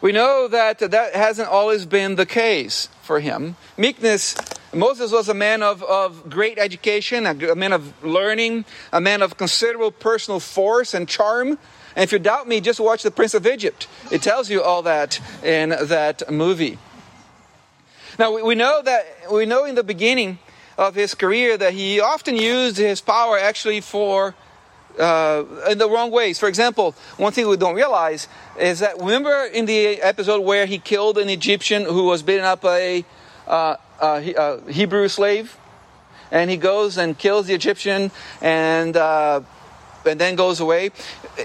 we 0.00 0.12
know 0.12 0.48
that 0.48 0.78
that 0.78 1.14
hasn't 1.14 1.48
always 1.48 1.86
been 1.86 2.14
the 2.16 2.26
case 2.26 2.88
for 3.02 3.20
him. 3.20 3.56
Meekness, 3.76 4.36
Moses 4.74 5.12
was 5.12 5.28
a 5.28 5.34
man 5.34 5.62
of, 5.62 5.82
of 5.82 6.28
great 6.28 6.58
education, 6.58 7.26
a, 7.26 7.52
a 7.52 7.54
man 7.54 7.72
of 7.72 8.04
learning, 8.04 8.64
a 8.92 9.00
man 9.00 9.22
of 9.22 9.36
considerable 9.36 9.90
personal 9.90 10.40
force 10.40 10.92
and 10.92 11.08
charm. 11.08 11.58
And 11.96 12.04
if 12.04 12.12
you 12.12 12.18
doubt 12.18 12.46
me, 12.46 12.60
just 12.60 12.78
watch 12.78 13.02
The 13.02 13.10
Prince 13.10 13.34
of 13.34 13.46
Egypt. 13.46 13.88
It 14.10 14.22
tells 14.22 14.50
you 14.50 14.62
all 14.62 14.82
that 14.82 15.20
in 15.42 15.70
that 15.70 16.30
movie. 16.30 16.78
Now, 18.18 18.34
we, 18.34 18.42
we 18.42 18.54
know 18.54 18.82
that, 18.82 19.06
we 19.32 19.46
know 19.46 19.64
in 19.64 19.74
the 19.74 19.82
beginning 19.82 20.38
of 20.76 20.94
his 20.94 21.14
career 21.14 21.56
that 21.56 21.72
he 21.72 22.00
often 22.00 22.36
used 22.36 22.76
his 22.76 23.00
power 23.00 23.38
actually 23.38 23.80
for 23.80 24.34
uh, 24.98 25.44
in 25.70 25.78
the 25.78 25.88
wrong 25.88 26.10
ways. 26.10 26.38
For 26.38 26.48
example, 26.48 26.94
one 27.16 27.32
thing 27.32 27.48
we 27.48 27.56
don't 27.56 27.74
realize 27.74 28.28
is 28.58 28.80
that 28.80 28.98
remember 28.98 29.44
in 29.44 29.66
the 29.66 30.02
episode 30.02 30.42
where 30.42 30.66
he 30.66 30.78
killed 30.78 31.18
an 31.18 31.28
Egyptian 31.28 31.84
who 31.84 32.04
was 32.04 32.22
beating 32.22 32.44
up 32.44 32.64
a, 32.64 33.04
uh, 33.46 33.76
a 34.00 34.70
Hebrew 34.70 35.08
slave, 35.08 35.56
and 36.30 36.50
he 36.50 36.56
goes 36.56 36.98
and 36.98 37.18
kills 37.18 37.46
the 37.46 37.54
Egyptian 37.54 38.10
and 38.40 38.96
uh, 38.96 39.40
and 40.06 40.20
then 40.20 40.36
goes 40.36 40.60
away. 40.60 40.90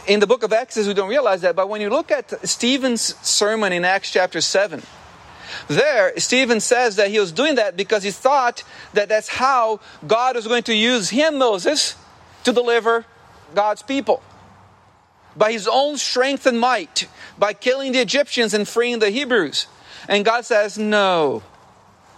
In 0.08 0.20
the 0.20 0.28
book 0.28 0.44
of 0.44 0.54
Exodus, 0.54 0.88
we 0.88 0.94
don't 0.94 1.10
realize 1.10 1.42
that, 1.42 1.56
but 1.56 1.70
when 1.70 1.82
you 1.82 1.90
look 1.90 2.12
at 2.12 2.48
Stephen's 2.48 3.02
sermon 3.26 3.74
in 3.74 3.86
Acts 3.86 4.12
chapter 4.12 4.42
seven. 4.42 4.84
There, 5.68 6.18
Stephen 6.18 6.60
says 6.60 6.96
that 6.96 7.10
he 7.10 7.20
was 7.20 7.32
doing 7.32 7.56
that 7.56 7.78
because 7.78 8.04
he 8.04 8.12
thought 8.12 8.64
that 8.94 9.08
that's 9.08 9.28
how 9.28 9.80
God 10.06 10.36
was 10.36 10.48
going 10.48 10.64
to 10.64 10.74
use 10.74 11.10
him, 11.10 11.38
Moses, 11.38 11.96
to 12.44 12.52
deliver 12.52 13.06
God's 13.54 13.84
people. 13.84 14.24
By 15.36 15.52
his 15.52 15.68
own 15.68 15.98
strength 15.98 16.46
and 16.46 16.60
might, 16.60 17.08
by 17.38 17.54
killing 17.54 17.92
the 17.92 18.00
Egyptians 18.00 18.54
and 18.54 18.68
freeing 18.68 19.00
the 19.00 19.10
Hebrews. 19.10 19.68
And 20.08 20.26
God 20.26 20.46
says, 20.46 20.78
No, 20.78 21.44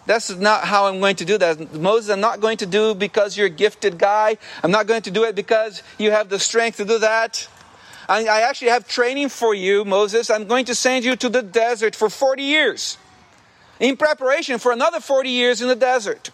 that's 0.06 0.30
not 0.30 0.66
how 0.66 0.86
I'm 0.86 1.00
going 1.00 1.16
to 1.18 1.26
do 1.26 1.38
that. 1.38 1.74
Moses, 1.74 2.12
I'm 2.12 2.22
not 2.22 2.40
going 2.40 2.58
to 2.58 2.66
do 2.66 2.94
because 2.94 3.38
you're 3.38 3.48
a 3.48 3.50
gifted 3.50 3.98
guy. 3.98 4.38
I'm 4.64 4.72
not 4.72 4.88
going 4.88 5.02
to 5.04 5.12
do 5.12 5.24
it 5.24 5.36
because 5.36 5.82
you 5.98 6.12
have 6.12 6.30
the 6.30 6.40
strength 6.40 6.78
to 6.78 6.86
do 6.86 7.00
that. 7.00 7.48
I, 8.08 8.26
I 8.26 8.42
actually 8.42 8.70
have 8.70 8.88
training 8.88 9.30
for 9.30 9.56
you, 9.56 9.84
Moses. 9.84 10.30
I'm 10.30 10.46
going 10.46 10.66
to 10.66 10.76
send 10.76 11.06
you 11.06 11.16
to 11.16 11.30
the 11.30 11.42
desert 11.42 11.96
for 11.96 12.10
40 12.10 12.44
years 12.44 12.98
in 13.80 13.98
preparation 13.98 14.60
for 14.60 14.72
another 14.72 15.00
40 15.00 15.30
years 15.30 15.62
in 15.62 15.68
the 15.68 15.76
desert. 15.76 16.30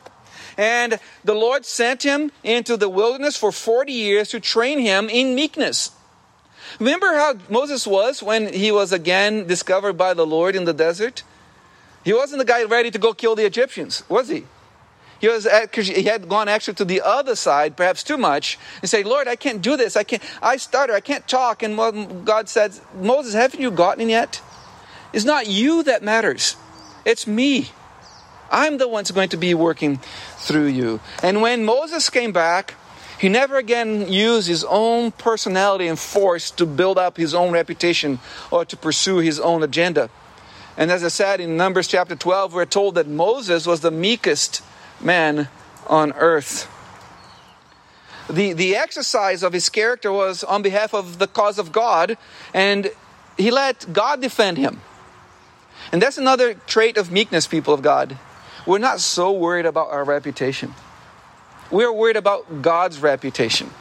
And 0.58 1.00
the 1.24 1.34
Lord 1.34 1.66
sent 1.66 2.04
him 2.04 2.32
into 2.44 2.76
the 2.76 2.90
wilderness 2.90 3.38
for 3.38 3.52
40 3.54 3.94
years 3.94 4.30
to 4.30 4.40
train 4.40 4.80
him 4.80 5.10
in 5.10 5.34
meekness. 5.34 5.92
Remember 6.80 7.14
how 7.16 7.36
Moses 7.50 7.88
was 7.88 8.22
when 8.22 8.52
he 8.54 8.72
was 8.72 8.92
again 8.92 9.48
discovered 9.48 9.94
by 9.94 10.14
the 10.14 10.26
Lord 10.26 10.56
in 10.56 10.66
the 10.66 10.74
desert? 10.74 11.24
He 12.04 12.14
wasn't 12.14 12.40
the 12.40 12.46
guy 12.46 12.64
ready 12.64 12.92
to 12.92 13.00
go 13.00 13.14
kill 13.14 13.36
the 13.36 13.46
Egyptians, 13.46 14.04
was 14.10 14.30
he? 14.30 14.46
He 15.20 15.28
was 15.28 15.46
uh, 15.46 15.62
because 15.62 15.88
he 15.88 16.04
had 16.04 16.28
gone 16.28 16.48
actually 16.50 16.74
to 16.76 16.86
the 16.86 17.02
other 17.02 17.36
side, 17.36 17.78
perhaps 17.78 18.04
too 18.04 18.18
much, 18.18 18.58
and 18.82 18.90
say, 18.90 19.04
"Lord, 19.04 19.28
I 19.28 19.36
can't 19.36 19.62
do 19.62 19.78
this. 19.78 19.96
I 19.96 20.04
can't. 20.04 20.24
I 20.42 20.58
stutter. 20.58 20.94
I 20.94 21.00
can't 21.00 21.28
talk." 21.28 21.62
And 21.62 22.26
God 22.26 22.50
said, 22.50 22.74
"Moses, 22.96 23.36
haven't 23.36 23.62
you 23.62 23.70
gotten 23.70 24.10
yet? 24.10 24.42
It's 25.14 25.26
not 25.26 25.46
you 25.46 25.84
that 25.84 26.02
matters. 26.02 26.56
It's 27.06 27.28
me. 27.28 27.70
I'm 28.50 28.80
the 28.80 28.88
one 28.88 29.04
who's 29.04 29.12
going 29.12 29.30
to 29.30 29.38
be 29.38 29.54
working 29.54 30.00
through 30.38 30.68
you. 30.68 31.00
And 31.22 31.42
when 31.42 31.64
Moses 31.66 32.10
came 32.10 32.32
back, 32.32 32.74
he 33.20 33.30
never 33.30 33.58
again 33.58 34.12
used 34.12 34.48
his 34.48 34.64
own 34.64 35.12
personality 35.12 35.88
and 35.88 36.00
force 36.00 36.50
to 36.52 36.66
build 36.66 36.98
up 36.98 37.18
his 37.18 37.34
own 37.34 37.52
reputation 37.52 38.20
or 38.50 38.66
to 38.66 38.76
pursue 38.76 39.18
his 39.18 39.40
own 39.40 39.62
agenda. 39.62 40.10
And 40.78 40.90
as 40.92 41.04
I 41.04 41.10
said 41.10 41.40
in 41.40 41.58
Numbers 41.58 41.88
chapter 41.88 42.16
12, 42.16 42.54
we're 42.54 42.66
told 42.66 42.96
that 42.96 43.08
Moses 43.08 43.66
was 43.66 43.82
the 43.82 43.92
meekest 43.92 44.64
man 45.02 45.50
on 45.88 46.14
earth. 46.14 46.70
The, 48.30 48.54
the 48.54 48.76
exercise 48.76 49.44
of 49.44 49.52
his 49.52 49.70
character 49.70 50.12
was 50.12 50.44
on 50.44 50.62
behalf 50.62 50.94
of 50.94 51.20
the 51.20 51.28
cause 51.28 51.60
of 51.60 51.72
God, 51.72 52.18
and 52.54 52.92
he 53.38 53.52
let 53.52 53.92
God 53.92 54.22
defend 54.22 54.58
him. 54.58 54.82
And 55.92 56.02
that's 56.02 56.18
another 56.18 56.54
trait 56.54 56.98
of 56.98 57.12
meekness, 57.12 57.48
people 57.48 57.74
of 57.74 57.82
God. 57.82 58.18
We're 58.66 58.78
not 58.78 59.02
so 59.02 59.32
worried 59.32 59.66
about 59.66 59.90
our 59.90 60.06
reputation. 60.06 60.74
We're 61.70 61.92
worried 61.92 62.16
about 62.16 62.62
God's 62.62 63.00
reputation. 63.00 63.72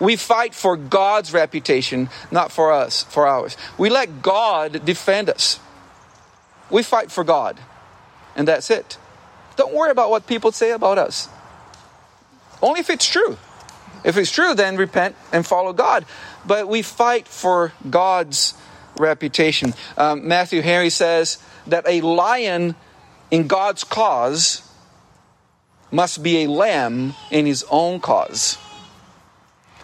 We 0.00 0.16
fight 0.16 0.54
for 0.54 0.76
God's 0.76 1.32
reputation, 1.32 2.08
not 2.30 2.50
for 2.52 2.72
us, 2.72 3.02
for 3.04 3.26
ours. 3.26 3.56
We 3.76 3.90
let 3.90 4.22
God 4.22 4.84
defend 4.84 5.28
us. 5.28 5.60
We 6.72 6.82
fight 6.82 7.12
for 7.12 7.22
God, 7.22 7.60
and 8.34 8.48
that's 8.48 8.70
it. 8.70 8.98
Don't 9.56 9.74
worry 9.74 9.90
about 9.90 10.10
what 10.10 10.26
people 10.26 10.50
say 10.50 10.72
about 10.72 10.98
us. 10.98 11.28
Only 12.62 12.80
if 12.80 12.90
it's 12.90 13.06
true. 13.06 13.36
If 14.04 14.16
it's 14.16 14.30
true, 14.30 14.54
then 14.54 14.76
repent 14.76 15.14
and 15.32 15.46
follow 15.46 15.72
God. 15.72 16.06
But 16.46 16.66
we 16.66 16.82
fight 16.82 17.28
for 17.28 17.72
God's 17.88 18.54
reputation. 18.96 19.74
Um, 19.96 20.26
Matthew 20.26 20.62
Henry 20.62 20.90
says 20.90 21.38
that 21.66 21.84
a 21.86 22.00
lion 22.00 22.74
in 23.30 23.46
God's 23.46 23.84
cause 23.84 24.68
must 25.90 26.22
be 26.22 26.44
a 26.44 26.50
lamb 26.50 27.14
in 27.30 27.46
his 27.46 27.64
own 27.70 28.00
cause. 28.00 28.56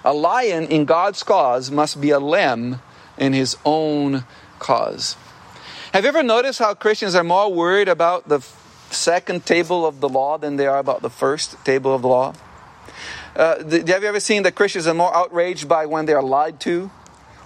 A 0.04 0.12
lion 0.12 0.64
in 0.64 0.84
God's 0.86 1.22
cause 1.22 1.70
must 1.70 2.00
be 2.00 2.10
a 2.10 2.18
lamb 2.18 2.80
in 3.18 3.34
his 3.34 3.56
own 3.64 4.24
cause. 4.58 5.16
Have 5.92 6.04
you 6.04 6.08
ever 6.08 6.22
noticed 6.22 6.58
how 6.58 6.74
Christians 6.74 7.14
are 7.14 7.24
more 7.24 7.50
worried 7.50 7.88
about 7.88 8.28
the 8.28 8.40
second 8.90 9.46
table 9.46 9.86
of 9.86 10.00
the 10.00 10.08
law 10.08 10.36
than 10.36 10.56
they 10.56 10.66
are 10.66 10.78
about 10.78 11.00
the 11.00 11.08
first 11.08 11.64
table 11.64 11.94
of 11.94 12.02
the 12.02 12.08
law? 12.08 12.34
Uh, 13.34 13.64
have 13.64 14.02
you 14.02 14.08
ever 14.08 14.20
seen 14.20 14.42
that 14.42 14.54
Christians 14.54 14.86
are 14.86 14.92
more 14.92 15.14
outraged 15.16 15.66
by 15.66 15.86
when 15.86 16.04
they 16.04 16.12
are 16.12 16.22
lied 16.22 16.60
to 16.60 16.90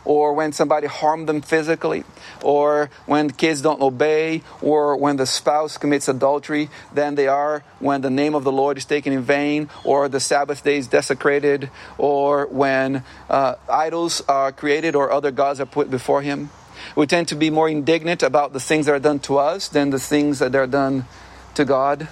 or 0.05 0.33
when 0.33 0.51
somebody 0.51 0.89
harmed 0.89 1.29
them 1.29 1.41
physically, 1.41 2.03
or 2.43 2.91
when 3.07 3.31
kids 3.31 3.63
don't 3.63 3.81
obey, 3.81 4.43
or 4.61 4.97
when 4.97 5.17
the 5.17 5.27
spouse 5.27 5.79
commits 5.79 6.09
adultery 6.09 6.69
than 6.93 7.15
they 7.15 7.29
are 7.29 7.63
when 7.79 8.01
the 8.01 8.11
name 8.11 8.35
of 8.35 8.43
the 8.43 8.51
Lord 8.51 8.77
is 8.77 8.85
taken 8.85 9.13
in 9.13 9.23
vain, 9.23 9.69
or 9.85 10.09
the 10.09 10.19
Sabbath 10.19 10.65
day 10.65 10.79
is 10.79 10.89
desecrated, 10.89 11.71
or 11.99 12.47
when 12.47 13.05
uh, 13.31 13.55
idols 13.71 14.23
are 14.29 14.51
created 14.51 14.97
or 14.97 15.13
other 15.13 15.31
gods 15.31 15.61
are 15.61 15.67
put 15.67 15.89
before 15.89 16.23
Him. 16.23 16.51
We 16.95 17.07
tend 17.07 17.29
to 17.29 17.35
be 17.35 17.51
more 17.51 17.69
indignant 17.69 18.23
about 18.23 18.53
the 18.53 18.61
things 18.61 18.87
that 18.87 18.93
are 18.93 19.01
done 19.01 19.19
to 19.21 19.39
us 19.39 19.69
than 19.69 19.91
the 19.91 19.99
things 19.99 20.39
that 20.41 20.55
are 20.55 20.67
done 20.67 21.07
to 21.55 21.65
God. 21.65 22.09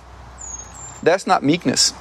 That's 1.03 1.27
not 1.27 1.43
meekness. 1.43 1.93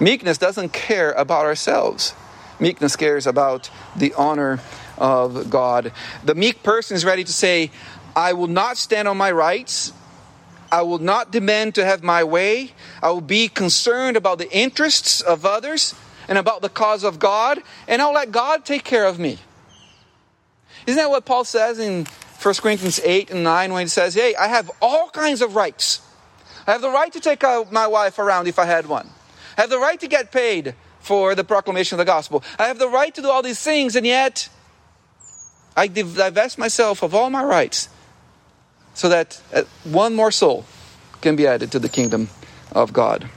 Meekness 0.00 0.38
doesn't 0.38 0.72
care 0.72 1.12
about 1.12 1.46
ourselves. 1.46 2.14
Meekness 2.58 2.96
cares 2.96 3.26
about 3.26 3.70
the 3.94 4.14
honor 4.14 4.60
of 4.98 5.50
God. 5.50 5.92
The 6.24 6.34
meek 6.34 6.62
person 6.62 6.94
is 6.94 7.04
ready 7.04 7.24
to 7.24 7.32
say, 7.32 7.70
I 8.14 8.32
will 8.32 8.46
not 8.46 8.76
stand 8.76 9.08
on 9.08 9.16
my 9.16 9.30
rights. 9.30 9.92
I 10.72 10.82
will 10.82 10.98
not 10.98 11.30
demand 11.30 11.74
to 11.76 11.84
have 11.84 12.02
my 12.02 12.24
way. 12.24 12.72
I 13.02 13.10
will 13.10 13.20
be 13.20 13.48
concerned 13.48 14.16
about 14.16 14.38
the 14.38 14.50
interests 14.50 15.20
of 15.20 15.44
others 15.44 15.94
and 16.28 16.38
about 16.38 16.62
the 16.62 16.68
cause 16.68 17.04
of 17.04 17.18
God, 17.18 17.62
and 17.86 18.02
I'll 18.02 18.14
let 18.14 18.32
God 18.32 18.64
take 18.64 18.84
care 18.84 19.06
of 19.06 19.18
me. 19.18 19.38
Isn't 20.86 20.96
that 20.96 21.10
what 21.10 21.24
Paul 21.24 21.44
says 21.44 21.78
in 21.78 22.06
1 22.40 22.54
Corinthians 22.56 23.00
8 23.02 23.30
and 23.30 23.42
9 23.42 23.72
when 23.72 23.82
he 23.82 23.88
says, 23.88 24.14
Hey, 24.14 24.34
I 24.36 24.46
have 24.46 24.70
all 24.80 25.10
kinds 25.10 25.42
of 25.42 25.56
rights. 25.56 26.00
I 26.66 26.72
have 26.72 26.80
the 26.80 26.90
right 26.90 27.12
to 27.12 27.20
take 27.20 27.42
my 27.70 27.86
wife 27.86 28.18
around 28.18 28.46
if 28.46 28.58
I 28.58 28.64
had 28.64 28.86
one. 28.86 29.10
I 29.56 29.62
have 29.62 29.70
the 29.70 29.78
right 29.78 29.98
to 30.00 30.08
get 30.08 30.32
paid 30.32 30.74
for 31.00 31.34
the 31.34 31.44
proclamation 31.44 31.94
of 31.94 31.98
the 31.98 32.04
gospel. 32.04 32.42
I 32.58 32.66
have 32.66 32.78
the 32.78 32.88
right 32.88 33.14
to 33.14 33.22
do 33.22 33.30
all 33.30 33.42
these 33.42 33.60
things, 33.60 33.94
and 33.94 34.04
yet 34.04 34.48
I 35.76 35.86
divest 35.86 36.58
myself 36.58 37.02
of 37.02 37.14
all 37.14 37.30
my 37.30 37.44
rights 37.44 37.88
so 38.94 39.08
that 39.08 39.40
uh, 39.54 39.62
one 39.84 40.14
more 40.14 40.30
soul 40.30 40.64
can 41.20 41.36
be 41.36 41.46
added 41.46 41.70
to 41.72 41.78
the 41.78 41.88
kingdom 41.88 42.28
of 42.72 42.92
God. 42.92 43.28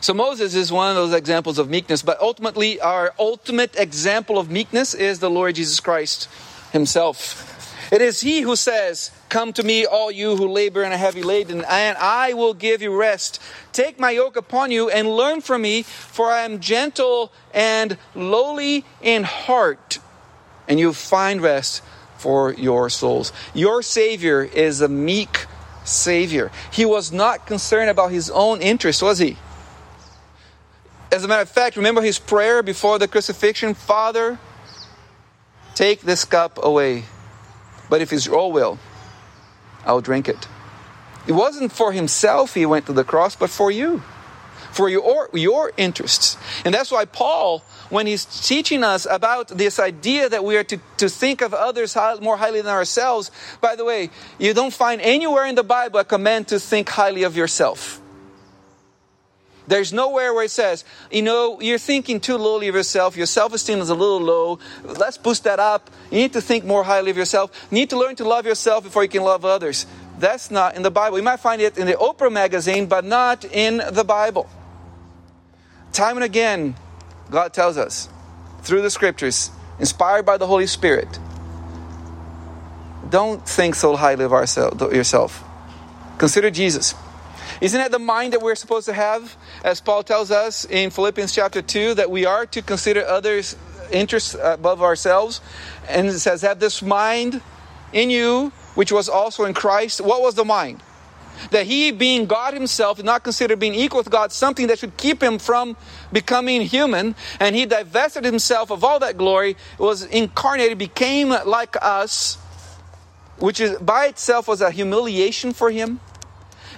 So 0.00 0.12
Moses 0.14 0.54
is 0.54 0.70
one 0.70 0.90
of 0.90 0.96
those 0.96 1.12
examples 1.12 1.58
of 1.58 1.70
meekness, 1.70 2.02
but 2.02 2.20
ultimately, 2.20 2.80
our 2.80 3.14
ultimate 3.18 3.76
example 3.76 4.38
of 4.38 4.50
meekness 4.50 4.94
is 4.94 5.18
the 5.18 5.30
Lord 5.30 5.54
Jesus 5.54 5.80
Christ 5.80 6.28
himself. 6.72 7.52
It 7.92 8.02
is 8.02 8.20
he 8.20 8.40
who 8.40 8.56
says, 8.56 9.10
Come 9.28 9.52
to 9.54 9.62
me, 9.62 9.86
all 9.86 10.10
you 10.10 10.36
who 10.36 10.48
labor 10.48 10.82
and 10.82 10.92
are 10.92 10.98
heavy 10.98 11.22
laden, 11.22 11.64
and 11.68 11.96
I 11.98 12.34
will 12.34 12.52
give 12.52 12.82
you 12.82 12.96
rest. 12.96 13.40
Take 13.72 13.98
my 13.98 14.10
yoke 14.10 14.36
upon 14.36 14.70
you 14.70 14.90
and 14.90 15.08
learn 15.08 15.40
from 15.40 15.62
me, 15.62 15.82
for 15.82 16.30
I 16.30 16.42
am 16.42 16.60
gentle 16.60 17.32
and 17.54 17.96
lowly 18.14 18.84
in 19.02 19.22
heart, 19.22 19.98
and 20.68 20.80
you'll 20.80 20.92
find 20.92 21.40
rest 21.40 21.82
for 22.18 22.52
your 22.54 22.90
souls. 22.90 23.32
Your 23.54 23.82
Savior 23.82 24.42
is 24.42 24.80
a 24.80 24.88
meek 24.88 25.46
Savior. 25.84 26.50
He 26.72 26.84
was 26.84 27.12
not 27.12 27.46
concerned 27.46 27.90
about 27.90 28.10
his 28.10 28.30
own 28.30 28.60
interest, 28.60 29.02
was 29.02 29.18
he? 29.18 29.36
As 31.12 31.24
a 31.24 31.28
matter 31.28 31.42
of 31.42 31.48
fact, 31.48 31.76
remember 31.76 32.02
his 32.02 32.18
prayer 32.18 32.62
before 32.62 32.98
the 32.98 33.08
crucifixion 33.08 33.74
Father, 33.74 34.38
take 35.74 36.00
this 36.00 36.24
cup 36.24 36.58
away. 36.62 37.04
But 37.88 38.00
if 38.00 38.12
it's 38.12 38.26
your 38.26 38.50
will, 38.50 38.78
I'll 39.84 40.00
drink 40.00 40.28
it. 40.28 40.48
It 41.26 41.32
wasn't 41.32 41.72
for 41.72 41.92
himself 41.92 42.54
he 42.54 42.66
went 42.66 42.86
to 42.86 42.92
the 42.92 43.04
cross, 43.04 43.36
but 43.36 43.50
for 43.50 43.70
you, 43.70 44.02
for 44.72 44.88
your, 44.88 45.28
your 45.32 45.72
interests. 45.76 46.36
And 46.64 46.74
that's 46.74 46.90
why 46.90 47.04
Paul, 47.04 47.62
when 47.88 48.06
he's 48.06 48.24
teaching 48.24 48.82
us 48.82 49.06
about 49.08 49.48
this 49.48 49.78
idea 49.78 50.28
that 50.28 50.44
we 50.44 50.56
are 50.56 50.64
to, 50.64 50.78
to 50.98 51.08
think 51.08 51.40
of 51.40 51.54
others 51.54 51.96
more 52.20 52.36
highly 52.36 52.60
than 52.60 52.72
ourselves, 52.72 53.30
by 53.60 53.76
the 53.76 53.84
way, 53.84 54.10
you 54.38 54.54
don't 54.54 54.74
find 54.74 55.00
anywhere 55.00 55.46
in 55.46 55.54
the 55.54 55.64
Bible 55.64 56.00
a 56.00 56.04
command 56.04 56.48
to 56.48 56.58
think 56.58 56.88
highly 56.88 57.22
of 57.22 57.36
yourself. 57.36 58.00
There's 59.66 59.92
nowhere 59.92 60.32
where 60.32 60.44
it 60.44 60.50
says, 60.50 60.84
you 61.10 61.22
know, 61.22 61.60
you're 61.60 61.78
thinking 61.78 62.20
too 62.20 62.36
lowly 62.36 62.68
of 62.68 62.74
yourself. 62.74 63.16
Your 63.16 63.26
self 63.26 63.52
esteem 63.52 63.80
is 63.80 63.88
a 63.88 63.94
little 63.94 64.20
low. 64.20 64.58
Let's 64.84 65.18
boost 65.18 65.44
that 65.44 65.58
up. 65.58 65.90
You 66.10 66.18
need 66.18 66.34
to 66.34 66.40
think 66.40 66.64
more 66.64 66.84
highly 66.84 67.10
of 67.10 67.16
yourself. 67.16 67.50
You 67.70 67.76
need 67.76 67.90
to 67.90 67.98
learn 67.98 68.16
to 68.16 68.24
love 68.24 68.46
yourself 68.46 68.84
before 68.84 69.02
you 69.02 69.08
can 69.08 69.22
love 69.22 69.44
others. 69.44 69.86
That's 70.18 70.50
not 70.50 70.76
in 70.76 70.82
the 70.82 70.90
Bible. 70.90 71.18
You 71.18 71.24
might 71.24 71.40
find 71.40 71.60
it 71.60 71.76
in 71.76 71.86
the 71.86 71.94
Oprah 71.94 72.32
magazine, 72.32 72.86
but 72.86 73.04
not 73.04 73.44
in 73.44 73.82
the 73.90 74.04
Bible. 74.04 74.48
Time 75.92 76.16
and 76.16 76.24
again, 76.24 76.76
God 77.30 77.52
tells 77.52 77.76
us 77.76 78.08
through 78.62 78.82
the 78.82 78.90
scriptures, 78.90 79.50
inspired 79.78 80.24
by 80.24 80.36
the 80.36 80.46
Holy 80.46 80.66
Spirit, 80.66 81.18
don't 83.08 83.46
think 83.46 83.74
so 83.74 83.94
highly 83.96 84.24
of 84.24 84.32
ourselves, 84.32 84.80
yourself. 84.94 85.44
Consider 86.18 86.50
Jesus. 86.50 86.94
Isn't 87.60 87.80
that 87.80 87.90
the 87.90 87.98
mind 87.98 88.32
that 88.32 88.42
we're 88.42 88.54
supposed 88.54 88.86
to 88.86 88.92
have? 88.92 89.36
As 89.64 89.80
Paul 89.80 90.02
tells 90.02 90.30
us 90.30 90.64
in 90.64 90.90
Philippians 90.90 91.34
chapter 91.34 91.62
2, 91.62 91.94
that 91.94 92.10
we 92.10 92.26
are 92.26 92.46
to 92.46 92.62
consider 92.62 93.04
others' 93.04 93.56
interests 93.90 94.36
above 94.40 94.82
ourselves. 94.82 95.40
And 95.88 96.08
it 96.08 96.18
says, 96.18 96.42
Have 96.42 96.60
this 96.60 96.82
mind 96.82 97.40
in 97.92 98.10
you, 98.10 98.52
which 98.74 98.92
was 98.92 99.08
also 99.08 99.44
in 99.44 99.54
Christ. 99.54 100.00
What 100.00 100.20
was 100.20 100.34
the 100.34 100.44
mind? 100.44 100.82
That 101.50 101.66
he, 101.66 101.90
being 101.92 102.26
God 102.26 102.54
himself, 102.54 102.96
did 102.96 103.06
not 103.06 103.22
consider 103.22 103.56
being 103.56 103.74
equal 103.74 103.98
with 103.98 104.10
God 104.10 104.32
something 104.32 104.68
that 104.68 104.78
should 104.78 104.96
keep 104.96 105.22
him 105.22 105.38
from 105.38 105.76
becoming 106.12 106.62
human. 106.62 107.14
And 107.40 107.54
he 107.54 107.66
divested 107.66 108.24
himself 108.24 108.70
of 108.70 108.84
all 108.84 108.98
that 109.00 109.16
glory, 109.16 109.56
was 109.78 110.04
incarnated, 110.04 110.78
became 110.78 111.28
like 111.28 111.76
us, 111.80 112.36
which 113.38 113.60
is 113.60 113.78
by 113.78 114.06
itself 114.06 114.48
was 114.48 114.60
a 114.60 114.70
humiliation 114.70 115.52
for 115.52 115.70
him 115.70 116.00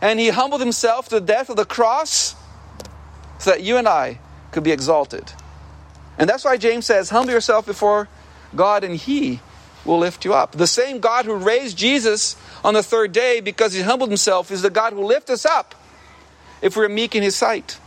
and 0.01 0.19
he 0.19 0.29
humbled 0.29 0.61
himself 0.61 1.09
to 1.09 1.17
the 1.17 1.27
death 1.27 1.51
of 1.51 1.57
the 1.57 1.65
cross 1.65 2.35
so 3.39 3.51
that 3.51 3.63
you 3.63 3.77
and 3.77 3.89
I 3.89 4.19
could 4.51 4.63
be 4.63 4.73
exalted. 4.73 5.33
And 6.19 6.29
that's 6.29 6.45
why 6.45 6.57
James 6.57 6.87
says, 6.87 7.11
Humble 7.11 7.33
yourself 7.33 7.67
before 7.67 8.09
God, 8.55 8.85
and 8.85 8.97
he 8.97 9.41
will 9.85 9.99
lift 9.99 10.25
you 10.25 10.35
up. 10.35 10.53
The 10.53 10.67
same 10.67 11.01
God 11.01 11.25
who 11.25 11.35
raised 11.35 11.79
Jesus 11.79 12.37
on 12.65 12.75
the 12.75 12.83
third 12.83 13.13
day 13.13 13.41
because 13.41 13.73
he 13.73 13.83
humbled 13.83 14.11
himself 14.11 14.51
is 14.51 14.63
the 14.63 14.71
God 14.71 14.93
who 14.93 15.05
lifts 15.05 15.31
us 15.31 15.47
up 15.47 15.75
if 16.61 16.77
we're 16.77 16.89
meek 16.89 17.15
in 17.15 17.23
his 17.23 17.37
sight. 17.37 17.79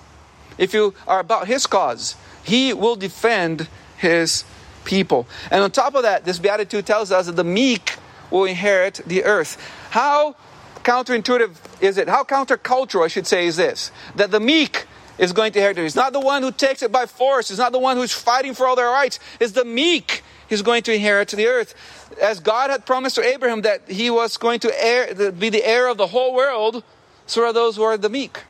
If 0.58 0.74
you 0.74 0.94
are 1.08 1.20
about 1.20 1.48
his 1.48 1.68
cause, 1.68 2.16
he 2.44 2.74
will 2.74 2.96
defend 2.96 3.68
his 3.98 4.44
people. 4.86 5.28
And 5.50 5.64
on 5.64 5.72
top 5.72 5.96
of 5.96 6.04
that, 6.04 6.26
this 6.26 6.40
beatitude 6.40 6.86
tells 6.86 7.12
us 7.12 7.28
that 7.28 7.36
the 7.36 7.44
meek 7.44 7.96
will 8.30 8.46
inherit 8.46 9.02
the 9.06 9.26
earth. 9.26 9.58
How 9.92 10.36
counterintuitive 10.84 11.56
is 11.82 11.98
it? 11.98 12.08
How 12.08 12.24
countercultural, 12.24 13.04
I 13.04 13.08
should 13.08 13.28
say, 13.28 13.48
is 13.48 13.58
this? 13.58 13.92
That 14.16 14.32
the 14.32 14.40
meek 14.40 14.86
is 15.18 15.34
going 15.34 15.52
to 15.54 15.60
inherit 15.60 15.78
it. 15.78 15.86
It's 15.86 15.96
not 15.96 16.14
the 16.14 16.20
one 16.20 16.42
who 16.42 16.52
takes 16.52 16.82
it 16.82 16.92
by 16.92 17.06
force. 17.06 17.50
It's 17.52 17.60
not 17.60 17.72
the 17.72 17.80
one 17.80 17.98
who's 17.98 18.12
fighting 18.12 18.54
for 18.54 18.66
all 18.66 18.76
their 18.76 18.90
rights. 18.90 19.20
It's 19.40 19.54
the 19.54 19.66
meek 19.66 20.24
who's 20.50 20.62
going 20.62 20.84
to 20.84 20.94
inherit 20.94 21.30
the 21.30 21.48
earth. 21.48 21.76
As 22.22 22.40
God 22.40 22.70
had 22.70 22.86
promised 22.86 23.16
to 23.16 23.24
Abraham 23.24 23.62
that 23.62 23.90
he 23.90 24.10
was 24.10 24.38
going 24.38 24.60
to 24.62 24.84
heir, 24.84 25.32
be 25.32 25.50
the 25.50 25.64
heir 25.64 25.88
of 25.88 25.98
the 25.98 26.08
whole 26.08 26.34
world, 26.34 26.84
so 27.26 27.44
are 27.44 27.54
those 27.54 27.78
who 27.78 27.84
are 27.84 27.98
the 27.98 28.10
meek. 28.10 28.44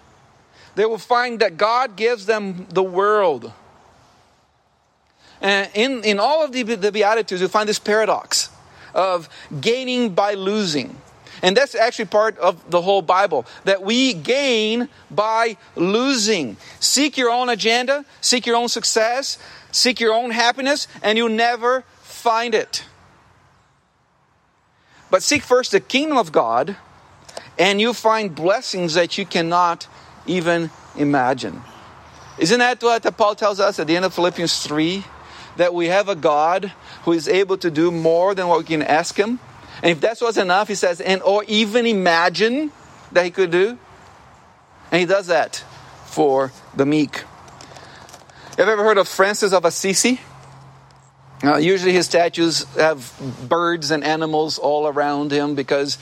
They 0.75 0.85
will 0.85 0.97
find 0.97 1.39
that 1.39 1.57
God 1.57 1.95
gives 1.95 2.25
them 2.25 2.67
the 2.69 2.83
world. 2.83 3.51
And 5.41 5.69
in, 5.73 6.03
in 6.03 6.19
all 6.19 6.43
of 6.43 6.51
the, 6.51 6.63
the 6.63 6.91
Beatitudes, 6.91 7.41
you 7.41 7.47
find 7.47 7.67
this 7.67 7.79
paradox 7.79 8.49
of 8.93 9.29
gaining 9.59 10.13
by 10.13 10.35
losing. 10.35 10.97
And 11.41 11.57
that's 11.57 11.73
actually 11.73 12.05
part 12.05 12.37
of 12.37 12.69
the 12.69 12.81
whole 12.81 13.01
Bible 13.01 13.45
that 13.63 13.81
we 13.81 14.13
gain 14.13 14.89
by 15.09 15.57
losing. 15.75 16.57
Seek 16.79 17.17
your 17.17 17.31
own 17.31 17.49
agenda, 17.49 18.05
seek 18.21 18.45
your 18.45 18.55
own 18.55 18.69
success, 18.69 19.39
seek 19.71 19.99
your 19.99 20.13
own 20.13 20.31
happiness, 20.31 20.87
and 21.01 21.17
you'll 21.17 21.29
never 21.29 21.83
find 22.01 22.53
it. 22.53 22.85
But 25.09 25.23
seek 25.23 25.41
first 25.41 25.71
the 25.71 25.79
kingdom 25.79 26.17
of 26.17 26.31
God, 26.31 26.77
and 27.57 27.81
you 27.81 27.93
find 27.93 28.33
blessings 28.33 28.93
that 28.93 29.17
you 29.17 29.25
cannot 29.25 29.87
even 30.25 30.69
imagine. 30.95 31.61
Isn't 32.37 32.59
that 32.59 32.81
what 32.81 33.17
Paul 33.17 33.35
tells 33.35 33.59
us 33.59 33.79
at 33.79 33.87
the 33.87 33.95
end 33.95 34.05
of 34.05 34.13
Philippians 34.13 34.63
3? 34.63 35.03
That 35.57 35.73
we 35.73 35.87
have 35.87 36.07
a 36.07 36.15
God 36.15 36.71
who 37.03 37.11
is 37.11 37.27
able 37.27 37.57
to 37.57 37.69
do 37.69 37.91
more 37.91 38.33
than 38.33 38.47
what 38.47 38.59
we 38.59 38.63
can 38.63 38.81
ask 38.81 39.17
Him? 39.17 39.39
And 39.81 39.91
if 39.91 40.01
that 40.01 40.21
was 40.21 40.37
enough, 40.37 40.67
he 40.67 40.75
says, 40.75 41.01
and 41.01 41.21
or 41.23 41.43
even 41.47 41.85
imagine 41.85 42.71
that 43.11 43.25
he 43.25 43.31
could 43.31 43.51
do. 43.51 43.77
And 44.91 44.99
he 44.99 45.05
does 45.05 45.27
that 45.27 45.63
for 46.05 46.51
the 46.75 46.85
meek. 46.85 47.23
Have 48.57 48.67
you 48.67 48.73
ever 48.73 48.83
heard 48.83 48.97
of 48.97 49.07
Francis 49.07 49.53
of 49.53 49.65
Assisi? 49.65 50.19
Uh, 51.43 51.57
usually 51.57 51.93
his 51.93 52.05
statues 52.05 52.63
have 52.75 53.11
birds 53.49 53.89
and 53.89 54.03
animals 54.03 54.59
all 54.59 54.85
around 54.87 55.31
him 55.31 55.55
because 55.55 55.97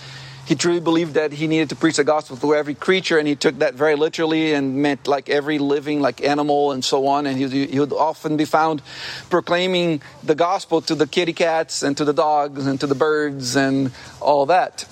he 0.49 0.55
truly 0.55 0.79
believed 0.79 1.13
that 1.13 1.31
he 1.31 1.45
needed 1.45 1.69
to 1.69 1.75
preach 1.75 1.97
the 1.97 2.03
gospel 2.03 2.35
to 2.35 2.55
every 2.55 2.73
creature, 2.73 3.19
and 3.19 3.27
he 3.27 3.35
took 3.35 3.59
that 3.59 3.75
very 3.75 3.95
literally 3.95 4.53
and 4.53 4.77
meant 4.77 5.07
like 5.07 5.29
every 5.29 5.59
living, 5.59 6.01
like 6.01 6.23
animal 6.23 6.71
and 6.71 6.83
so 6.83 7.05
on. 7.05 7.27
And 7.27 7.37
he, 7.37 7.67
he 7.67 7.79
would 7.79 7.93
often 7.93 8.35
be 8.35 8.45
found 8.45 8.81
proclaiming 9.29 10.01
the 10.23 10.33
gospel 10.33 10.81
to 10.81 10.95
the 10.95 11.05
kitty 11.05 11.33
cats 11.33 11.83
and 11.83 11.95
to 11.97 12.03
the 12.03 12.13
dogs 12.13 12.65
and 12.65 12.79
to 12.79 12.87
the 12.87 12.95
birds 12.95 13.55
and 13.55 13.91
all 14.19 14.47
that. 14.47 14.91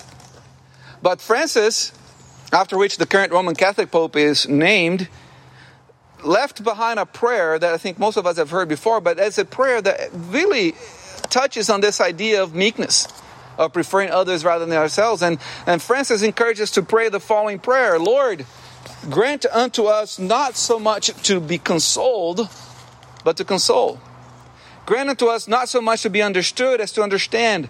But 1.02 1.20
Francis, 1.20 1.92
after 2.52 2.78
which 2.78 2.98
the 2.98 3.06
current 3.06 3.32
Roman 3.32 3.56
Catholic 3.56 3.90
Pope 3.90 4.14
is 4.14 4.48
named, 4.48 5.08
left 6.22 6.62
behind 6.62 7.00
a 7.00 7.06
prayer 7.06 7.58
that 7.58 7.74
I 7.74 7.78
think 7.78 7.98
most 7.98 8.16
of 8.16 8.26
us 8.26 8.36
have 8.36 8.50
heard 8.50 8.68
before, 8.68 9.00
but 9.00 9.18
it's 9.18 9.38
a 9.38 9.44
prayer 9.44 9.82
that 9.82 10.10
really 10.12 10.76
touches 11.30 11.68
on 11.68 11.80
this 11.80 12.00
idea 12.00 12.44
of 12.44 12.54
meekness 12.54 13.08
of 13.58 13.74
preferring 13.74 14.10
others 14.10 14.44
rather 14.44 14.64
than 14.64 14.78
ourselves. 14.78 15.22
And, 15.22 15.38
and 15.66 15.82
Francis 15.82 16.22
encourages 16.22 16.62
us 16.62 16.70
to 16.72 16.82
pray 16.82 17.10
the 17.10 17.20
following 17.20 17.58
prayer 17.58 17.98
Lord, 17.98 18.46
grant 19.10 19.44
unto 19.46 19.84
us 19.84 20.18
not 20.18 20.56
so 20.56 20.78
much 20.78 21.08
to 21.24 21.40
be 21.40 21.58
consoled, 21.58 22.48
but 23.24 23.36
to 23.36 23.44
console. 23.44 24.00
Grant 24.86 25.10
unto 25.10 25.26
us 25.26 25.46
not 25.46 25.68
so 25.68 25.82
much 25.82 26.02
to 26.02 26.10
be 26.10 26.22
understood 26.22 26.80
as 26.80 26.92
to 26.92 27.02
understand. 27.02 27.68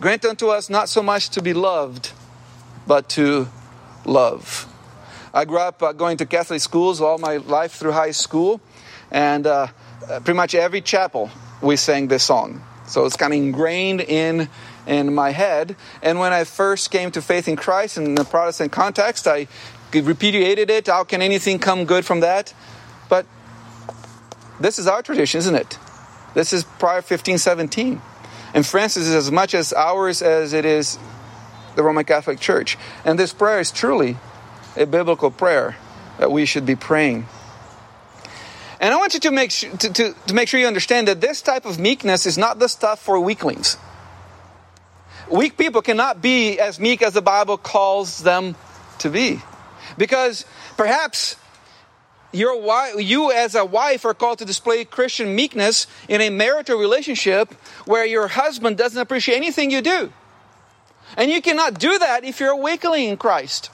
Grant 0.00 0.24
unto 0.24 0.48
us 0.48 0.68
not 0.68 0.88
so 0.88 1.02
much 1.02 1.28
to 1.30 1.40
be 1.40 1.54
loved 1.54 2.10
but 2.86 3.08
to 3.10 3.48
love. 4.04 4.72
I 5.34 5.44
grew 5.44 5.58
up 5.58 5.82
uh, 5.82 5.92
going 5.92 6.16
to 6.18 6.26
Catholic 6.26 6.60
schools 6.60 7.00
all 7.00 7.18
my 7.18 7.38
life 7.38 7.72
through 7.72 7.92
high 7.92 8.12
school, 8.12 8.60
and 9.10 9.46
uh, 9.46 9.68
pretty 10.06 10.34
much 10.34 10.54
every 10.54 10.80
chapel 10.80 11.30
we 11.60 11.76
sang 11.76 12.08
this 12.08 12.22
song. 12.22 12.62
So 12.86 13.04
it's 13.04 13.16
kind 13.16 13.32
of 13.32 13.38
ingrained 13.38 14.00
in 14.00 14.48
in 14.86 15.14
my 15.14 15.30
head. 15.30 15.76
And 16.02 16.18
when 16.18 16.32
I 16.32 16.44
first 16.44 16.90
came 16.90 17.10
to 17.12 17.22
faith 17.22 17.48
in 17.48 17.56
Christ 17.56 17.96
in 17.96 18.14
the 18.14 18.24
Protestant 18.24 18.72
context, 18.72 19.26
I 19.26 19.48
repudiated 19.92 20.70
it. 20.70 20.86
How 20.86 21.04
can 21.04 21.22
anything 21.22 21.58
come 21.58 21.84
good 21.84 22.04
from 22.04 22.20
that? 22.20 22.54
But 23.08 23.26
this 24.60 24.78
is 24.78 24.86
our 24.86 25.02
tradition, 25.02 25.38
isn't 25.38 25.54
it? 25.54 25.78
This 26.34 26.52
is 26.52 26.64
prior 26.64 26.96
1517. 26.96 28.00
And 28.54 28.66
Francis 28.66 29.06
is 29.06 29.14
as 29.14 29.30
much 29.30 29.54
as 29.54 29.72
ours 29.72 30.22
as 30.22 30.52
it 30.52 30.64
is 30.64 30.98
the 31.74 31.82
Roman 31.82 32.04
Catholic 32.04 32.40
Church. 32.40 32.78
And 33.04 33.18
this 33.18 33.32
prayer 33.32 33.60
is 33.60 33.70
truly 33.70 34.16
a 34.76 34.86
biblical 34.86 35.30
prayer 35.30 35.76
that 36.18 36.30
we 36.30 36.46
should 36.46 36.64
be 36.64 36.76
praying. 36.76 37.26
And 38.80 38.92
I 38.92 38.96
want 38.96 39.14
you 39.14 39.20
to 39.20 39.30
make, 39.30 39.50
sure, 39.50 39.70
to, 39.76 39.92
to, 39.92 40.14
to 40.26 40.34
make 40.34 40.48
sure 40.48 40.60
you 40.60 40.66
understand 40.66 41.08
that 41.08 41.20
this 41.20 41.40
type 41.40 41.64
of 41.64 41.78
meekness 41.78 42.26
is 42.26 42.36
not 42.36 42.58
the 42.58 42.68
stuff 42.68 43.00
for 43.00 43.18
weaklings. 43.18 43.78
Weak 45.30 45.56
people 45.56 45.82
cannot 45.82 46.22
be 46.22 46.58
as 46.58 46.78
meek 46.78 47.02
as 47.02 47.14
the 47.14 47.22
Bible 47.22 47.56
calls 47.56 48.22
them 48.22 48.54
to 48.98 49.10
be. 49.10 49.40
Because 49.98 50.44
perhaps 50.76 51.36
your 52.32 52.60
wife, 52.60 52.94
you 52.98 53.32
as 53.32 53.54
a 53.54 53.64
wife 53.64 54.04
are 54.04 54.14
called 54.14 54.38
to 54.38 54.44
display 54.44 54.84
Christian 54.84 55.34
meekness 55.34 55.86
in 56.08 56.20
a 56.20 56.30
marital 56.30 56.78
relationship 56.78 57.52
where 57.86 58.04
your 58.04 58.28
husband 58.28 58.76
doesn't 58.76 59.00
appreciate 59.00 59.36
anything 59.36 59.70
you 59.70 59.80
do. 59.80 60.12
And 61.16 61.30
you 61.30 61.40
cannot 61.40 61.78
do 61.78 61.98
that 61.98 62.24
if 62.24 62.40
you're 62.40 62.50
a 62.52 62.56
weakling 62.56 63.08
in 63.08 63.16
Christ. 63.16 63.70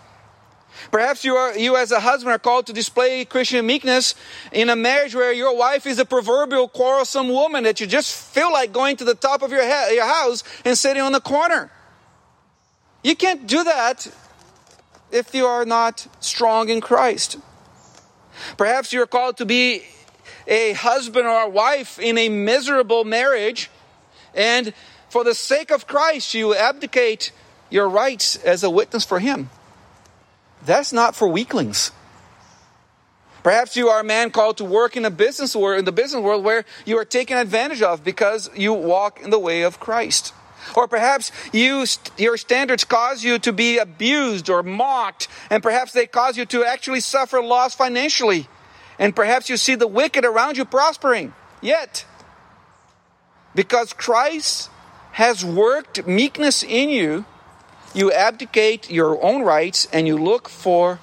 Perhaps 0.90 1.24
you, 1.24 1.34
are, 1.36 1.56
you 1.56 1.76
as 1.76 1.92
a 1.92 2.00
husband 2.00 2.32
are 2.32 2.38
called 2.38 2.66
to 2.66 2.72
display 2.72 3.24
Christian 3.24 3.66
meekness 3.66 4.14
in 4.52 4.68
a 4.68 4.76
marriage 4.76 5.14
where 5.14 5.32
your 5.32 5.56
wife 5.56 5.86
is 5.86 5.98
a 5.98 6.04
proverbial 6.04 6.68
quarrelsome 6.68 7.28
woman 7.28 7.64
that 7.64 7.80
you 7.80 7.86
just 7.86 8.14
feel 8.14 8.52
like 8.52 8.72
going 8.72 8.96
to 8.96 9.04
the 9.04 9.14
top 9.14 9.42
of 9.42 9.50
your, 9.50 9.62
your 9.62 10.06
house 10.06 10.42
and 10.64 10.76
sitting 10.76 11.02
on 11.02 11.12
the 11.12 11.20
corner. 11.20 11.70
You 13.02 13.16
can't 13.16 13.46
do 13.46 13.64
that 13.64 14.06
if 15.10 15.34
you 15.34 15.46
are 15.46 15.64
not 15.64 16.06
strong 16.20 16.68
in 16.68 16.80
Christ. 16.80 17.38
Perhaps 18.56 18.92
you're 18.92 19.06
called 19.06 19.36
to 19.38 19.44
be 19.44 19.82
a 20.46 20.72
husband 20.72 21.26
or 21.26 21.42
a 21.42 21.48
wife 21.48 21.98
in 21.98 22.18
a 22.18 22.28
miserable 22.28 23.04
marriage, 23.04 23.70
and 24.34 24.72
for 25.08 25.24
the 25.24 25.34
sake 25.34 25.70
of 25.70 25.86
Christ, 25.86 26.34
you 26.34 26.54
abdicate 26.54 27.32
your 27.70 27.88
rights 27.88 28.36
as 28.36 28.64
a 28.64 28.70
witness 28.70 29.04
for 29.04 29.18
Him. 29.18 29.50
That's 30.64 30.92
not 30.92 31.16
for 31.16 31.28
weaklings. 31.28 31.90
Perhaps 33.42 33.76
you 33.76 33.88
are 33.88 34.00
a 34.00 34.04
man 34.04 34.30
called 34.30 34.58
to 34.58 34.64
work 34.64 34.96
in 34.96 35.04
a 35.04 35.10
business 35.10 35.56
world, 35.56 35.80
in 35.80 35.84
the 35.84 35.92
business 35.92 36.22
world 36.22 36.44
where 36.44 36.64
you 36.86 36.96
are 36.98 37.04
taken 37.04 37.36
advantage 37.36 37.82
of 37.82 38.04
because 38.04 38.48
you 38.54 38.72
walk 38.72 39.20
in 39.20 39.30
the 39.30 39.38
way 39.38 39.62
of 39.62 39.80
Christ. 39.80 40.32
Or 40.76 40.86
perhaps 40.86 41.32
you, 41.52 41.84
your 42.16 42.36
standards 42.36 42.84
cause 42.84 43.24
you 43.24 43.40
to 43.40 43.52
be 43.52 43.78
abused 43.78 44.48
or 44.48 44.62
mocked, 44.62 45.26
and 45.50 45.60
perhaps 45.60 45.92
they 45.92 46.06
cause 46.06 46.36
you 46.36 46.46
to 46.46 46.64
actually 46.64 47.00
suffer 47.00 47.42
loss 47.42 47.74
financially. 47.74 48.46
And 48.96 49.16
perhaps 49.16 49.50
you 49.50 49.56
see 49.56 49.74
the 49.74 49.88
wicked 49.88 50.24
around 50.24 50.56
you 50.56 50.64
prospering. 50.64 51.34
Yet, 51.60 52.04
because 53.56 53.92
Christ 53.92 54.70
has 55.12 55.44
worked 55.44 56.06
meekness 56.06 56.62
in 56.62 56.90
you, 56.90 57.24
you 57.94 58.12
abdicate 58.12 58.90
your 58.90 59.22
own 59.22 59.42
rights 59.42 59.86
and 59.92 60.06
you 60.06 60.16
look 60.16 60.48
for 60.48 60.98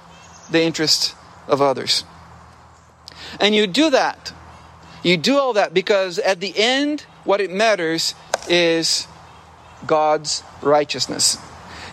the 0.49 0.61
interest 0.61 1.15
of 1.47 1.61
others. 1.61 2.03
And 3.39 3.53
you 3.53 3.67
do 3.67 3.89
that. 3.89 4.33
You 5.03 5.17
do 5.17 5.37
all 5.37 5.53
that 5.53 5.73
because 5.73 6.19
at 6.19 6.39
the 6.39 6.53
end, 6.57 7.01
what 7.23 7.41
it 7.41 7.51
matters 7.51 8.15
is 8.49 9.07
God's 9.85 10.43
righteousness. 10.61 11.37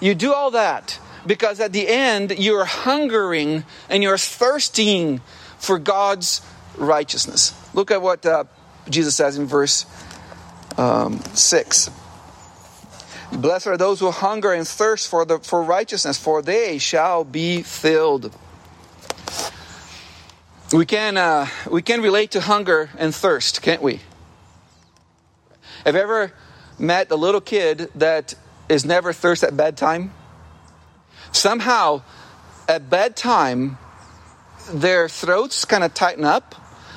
You 0.00 0.14
do 0.14 0.32
all 0.32 0.50
that 0.52 0.98
because 1.26 1.60
at 1.60 1.72
the 1.72 1.88
end, 1.88 2.38
you're 2.38 2.64
hungering 2.64 3.64
and 3.88 4.02
you're 4.02 4.18
thirsting 4.18 5.20
for 5.58 5.78
God's 5.78 6.40
righteousness. 6.76 7.54
Look 7.74 7.90
at 7.90 8.02
what 8.02 8.24
uh, 8.24 8.44
Jesus 8.88 9.16
says 9.16 9.38
in 9.38 9.46
verse 9.46 9.86
um, 10.78 11.20
6. 11.34 11.90
Blessed 13.36 13.66
are 13.66 13.76
those 13.76 14.00
who 14.00 14.10
hunger 14.10 14.52
and 14.52 14.66
thirst 14.66 15.08
for, 15.08 15.26
the, 15.26 15.38
for 15.38 15.62
righteousness, 15.62 16.16
for 16.16 16.40
they 16.40 16.78
shall 16.78 17.22
be 17.22 17.62
filled. 17.62 18.34
We 20.72 20.86
can, 20.86 21.18
uh, 21.18 21.46
we 21.70 21.82
can 21.82 22.00
relate 22.00 22.30
to 22.32 22.40
hunger 22.40 22.90
and 22.96 23.14
thirst, 23.14 23.60
can't 23.60 23.82
we? 23.82 24.00
Have 25.84 25.94
you 25.94 26.00
ever 26.00 26.32
met 26.78 27.10
a 27.10 27.16
little 27.16 27.42
kid 27.42 27.90
that 27.94 28.34
is 28.70 28.86
never 28.86 29.12
thirst 29.12 29.44
at 29.44 29.54
bedtime? 29.54 30.12
Somehow, 31.30 32.02
at 32.66 32.88
bedtime, 32.88 33.76
their 34.72 35.08
throats 35.08 35.66
kind 35.66 35.84
of 35.84 35.92
tighten 35.92 36.24
up 36.24 36.54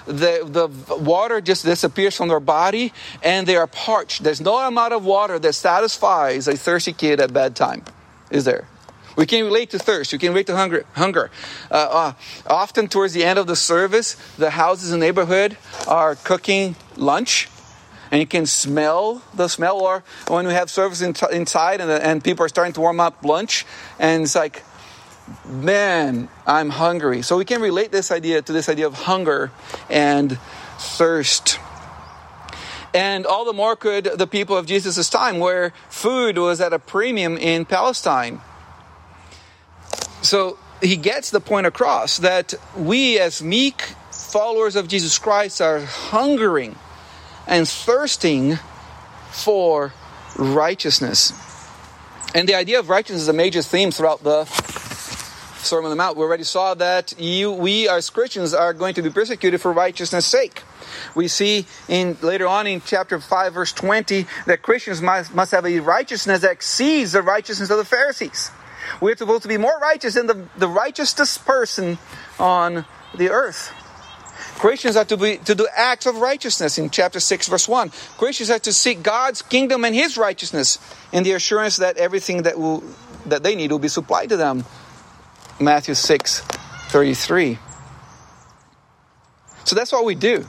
the, 0.10 0.70
the 0.88 0.96
water 0.96 1.40
just 1.42 1.64
disappears 1.64 2.16
from 2.16 2.30
their 2.30 2.40
body 2.40 2.94
and 3.24 3.46
they 3.46 3.56
are 3.56 3.68
parched. 3.68 4.24
There's 4.24 4.42
no 4.42 4.58
amount 4.58 4.94
of 4.94 5.06
water 5.06 5.40
that 5.40 5.54
satisfies 5.54 6.48
a 6.48 6.58
thirsty 6.58 6.94
kid 6.94 7.20
at 7.20 7.32
bedtime, 7.32 7.84
is 8.32 8.46
there? 8.46 8.68
We 9.16 9.26
can 9.26 9.44
relate 9.44 9.72
to 9.72 9.80
thirst. 9.80 10.14
We 10.14 10.18
can 10.18 10.30
relate 10.30 10.48
to 10.48 10.56
hunger. 10.56 10.86
hunger. 10.94 11.30
Uh, 11.70 11.74
uh, 11.76 12.14
often, 12.48 12.88
towards 12.88 13.14
the 13.14 13.26
end 13.26 13.38
of 13.38 13.48
the 13.48 13.56
service, 13.56 14.16
the 14.38 14.50
houses 14.50 14.94
in 14.94 15.00
the 15.00 15.06
neighborhood 15.06 15.58
are 15.88 16.16
cooking 16.16 16.76
lunch, 16.96 17.50
and 18.12 18.22
you 18.22 18.28
can 18.28 18.46
smell 18.46 19.22
the 19.34 19.50
smell. 19.50 19.80
Or 19.80 20.04
when 20.30 20.48
we 20.48 20.54
have 20.54 20.70
service 20.70 21.02
in, 21.02 21.16
inside 21.34 21.82
and, 21.82 21.92
and 21.92 22.24
people 22.24 22.46
are 22.46 22.50
starting 22.50 22.72
to 22.74 22.82
warm 22.82 23.02
up 23.02 23.26
lunch, 23.26 23.66
and 24.00 24.24
it's 24.24 24.36
like, 24.36 24.64
man, 25.46 26.30
I'm 26.46 26.70
hungry. 26.70 27.22
So 27.22 27.38
we 27.38 27.46
can 27.46 27.62
relate 27.62 27.92
this 27.92 28.12
idea 28.12 28.42
to 28.42 28.54
this 28.54 28.70
idea 28.70 28.88
of 28.88 28.94
hunger 28.94 29.52
and 29.90 30.38
thirst. 30.78 31.60
And 32.94 33.26
all 33.26 33.46
the 33.46 33.54
more 33.54 33.76
could 33.76 34.06
the 34.06 34.28
people 34.28 34.58
of 34.58 34.66
Jesus' 34.66 35.10
time, 35.10 35.40
where 35.40 35.74
food 35.90 36.38
was 36.38 36.60
at 36.60 36.74
a 36.74 36.80
premium 36.80 37.38
in 37.38 37.66
Palestine. 37.66 38.42
So 40.22 40.58
he 40.82 40.96
gets 40.96 41.30
the 41.30 41.40
point 41.40 41.68
across 41.68 42.18
that 42.18 42.54
we, 42.76 43.20
as 43.20 43.44
meek 43.44 43.82
followers 44.12 44.76
of 44.76 44.88
Jesus 44.88 45.18
Christ, 45.20 45.62
are 45.62 45.82
hungering 45.82 46.76
and 47.48 47.68
thirsting 47.68 48.58
for 49.32 49.94
righteousness. 50.38 51.34
And 52.34 52.48
the 52.48 52.56
idea 52.56 52.80
of 52.80 52.90
righteousness 52.90 53.24
is 53.24 53.28
a 53.28 53.34
major 53.34 53.62
theme 53.62 53.92
throughout 53.92 54.24
the 54.24 54.46
Sermon 55.60 55.86
on 55.86 55.90
the 55.92 55.96
Mount, 55.96 56.18
we 56.18 56.24
already 56.24 56.44
saw 56.44 56.74
that 56.76 57.20
you, 57.20 57.52
we 57.52 57.90
as 57.90 58.10
Christians 58.10 58.54
are 58.54 58.74
going 58.74 58.94
to 58.96 59.02
be 59.02 59.10
persecuted 59.10 59.62
for 59.62 59.72
righteousness' 59.74 60.26
sake. 60.26 60.64
We 61.16 61.28
see 61.28 61.66
in 61.88 62.18
later 62.22 62.48
on 62.48 62.66
in 62.68 62.82
chapter 62.82 63.20
5, 63.20 63.54
verse 63.54 63.74
20, 63.74 64.26
that 64.46 64.62
Christians 64.62 65.02
must, 65.02 65.34
must 65.34 65.52
have 65.52 65.66
a 65.66 65.80
righteousness 65.80 66.42
that 66.42 66.52
exceeds 66.52 67.12
the 67.12 67.22
righteousness 67.22 67.70
of 67.70 67.78
the 67.78 67.86
Pharisees. 67.86 68.52
We're 69.02 69.16
supposed 69.16 69.44
to 69.44 69.50
be 69.50 69.58
more 69.58 69.78
righteous 69.80 70.16
than 70.16 70.28
the, 70.28 70.48
the 70.58 70.68
righteousest 70.68 71.46
person 71.46 71.98
on 72.40 72.86
the 73.18 73.30
earth. 73.30 73.74
Christians 74.56 74.96
are 74.96 75.06
to, 75.06 75.18
be, 75.18 75.38
to 75.38 75.56
do 75.56 75.68
acts 75.74 76.06
of 76.06 76.18
righteousness 76.18 76.78
in 76.78 76.90
chapter 76.90 77.20
6, 77.20 77.48
verse 77.48 77.68
1. 77.68 77.92
Christians 78.18 78.50
are 78.50 78.60
to 78.60 78.74
seek 78.74 79.04
God's 79.04 79.42
kingdom 79.42 79.86
and 79.86 79.96
His 79.96 80.18
righteousness 80.18 80.80
in 81.14 81.24
the 81.24 81.34
assurance 81.34 81.78
that 81.78 81.98
everything 81.98 82.44
that, 82.44 82.58
will, 82.58 82.84
that 83.26 83.44
they 83.44 83.56
need 83.56 83.72
will 83.72 83.80
be 83.80 83.88
supplied 83.88 84.30
to 84.30 84.38
them 84.38 84.66
Matthew 85.60 85.94
6 85.94 86.42
33. 86.90 87.60
So 89.66 89.76
that's 89.76 89.92
what 89.92 90.06
we 90.06 90.16
do. 90.16 90.46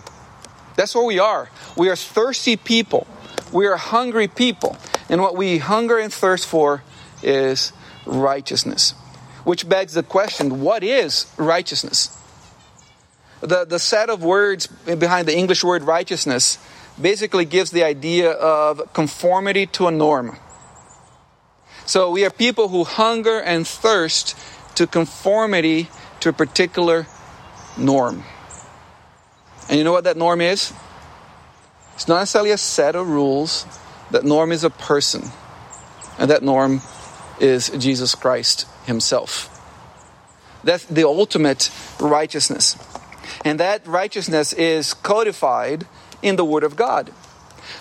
That's 0.77 0.95
what 0.95 1.05
we 1.05 1.19
are. 1.19 1.51
We 1.77 1.91
are 1.91 1.97
thirsty 1.97 2.57
people. 2.57 3.07
We 3.53 3.67
are 3.67 3.77
hungry 3.77 4.29
people. 4.29 4.79
And 5.09 5.21
what 5.21 5.37
we 5.37 5.59
hunger 5.59 5.99
and 5.99 6.13
thirst 6.13 6.47
for 6.47 6.83
is 7.23 7.73
righteousness. 8.07 8.93
Which 9.45 9.69
begs 9.69 9.95
the 9.95 10.03
question 10.03 10.61
what 10.63 10.83
is 10.83 11.27
righteousness? 11.37 12.17
The, 13.41 13.65
the 13.65 13.79
set 13.79 14.11
of 14.11 14.23
words 14.23 14.67
behind 14.67 15.27
the 15.27 15.37
English 15.37 15.65
word 15.65 15.83
righteousness 15.83 16.59
basically 17.01 17.45
gives 17.45 17.71
the 17.71 17.85
idea 17.85 18.31
of 18.31 18.93
conformity 18.93 19.67
to 19.67 19.87
a 19.87 19.91
norm. 19.91 20.37
So 21.87 22.11
we 22.11 22.25
are 22.25 22.31
people 22.31 22.69
who 22.69 22.85
hunger 22.85 23.41
and 23.41 23.67
thirst 23.67 24.37
to 24.81 24.87
conformity 24.87 25.91
to 26.21 26.31
a 26.31 26.33
particular 26.33 27.07
norm. 27.77 28.25
And 29.69 29.77
you 29.77 29.85
know 29.85 29.93
what 29.93 30.05
that 30.05 30.17
norm 30.17 30.41
is? 30.41 30.73
It's 31.97 32.09
not 32.09 32.21
necessarily 32.21 32.51
a 32.53 32.57
set 32.57 32.97
of 32.97 33.07
rules. 33.07 33.67
That 34.11 34.25
norm 34.25 34.53
is 34.53 34.65
a 34.65 34.71
person. 34.71 35.25
And 36.19 36.31
that 36.31 36.43
norm 36.43 36.81
is 37.41 37.69
Jesus 37.69 38.15
Christ 38.15 38.67
Himself. 38.87 39.55
That's 40.65 40.87
the 40.87 41.07
ultimate 41.07 41.71
righteousness. 42.01 42.79
And 43.45 43.61
that 43.61 43.87
righteousness 43.87 44.55
is 44.55 44.95
codified 44.95 45.87
in 46.23 46.37
the 46.37 46.45
Word 46.45 46.65
of 46.65 46.75
God. 46.75 47.13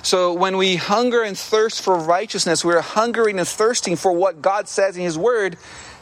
So 0.02 0.34
when 0.34 0.58
we 0.58 0.76
hunger 0.76 1.24
and 1.24 1.38
thirst 1.38 1.82
for 1.82 1.98
righteousness, 1.98 2.66
we're 2.66 2.82
hungering 2.82 3.40
and 3.40 3.48
thirsting 3.48 3.96
for 3.96 4.12
what 4.12 4.42
God 4.42 4.68
says 4.68 4.98
in 4.98 5.04
His 5.04 5.18
Word 5.18 5.58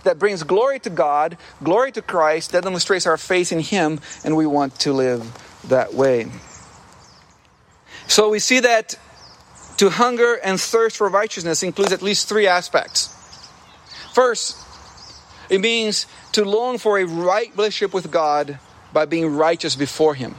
that 0.07 0.19
brings 0.19 0.43
glory 0.43 0.79
to 0.79 0.89
God, 0.89 1.37
glory 1.61 1.91
to 1.91 2.01
Christ, 2.01 2.51
that 2.53 2.63
demonstrates 2.63 3.05
our 3.05 3.17
faith 3.17 3.51
in 3.51 3.59
Him, 3.59 3.99
and 4.23 4.35
we 4.35 4.45
want 4.45 4.79
to 4.79 4.93
live 4.93 5.21
that 5.67 5.93
way. 5.93 6.27
So 8.07 8.29
we 8.29 8.39
see 8.39 8.61
that 8.61 8.97
to 9.77 9.89
hunger 9.89 10.35
and 10.35 10.59
thirst 10.59 10.97
for 10.97 11.07
righteousness 11.09 11.61
includes 11.61 11.91
at 11.91 12.01
least 12.01 12.27
three 12.27 12.47
aspects. 12.47 13.13
First, 14.13 14.57
it 15.49 15.61
means 15.61 16.07
to 16.31 16.43
long 16.43 16.77
for 16.77 16.97
a 16.97 17.05
right 17.05 17.51
relationship 17.55 17.93
with 17.93 18.09
God 18.09 18.59
by 18.93 19.05
being 19.05 19.35
righteous 19.35 19.75
before 19.75 20.15
Him. 20.15 20.35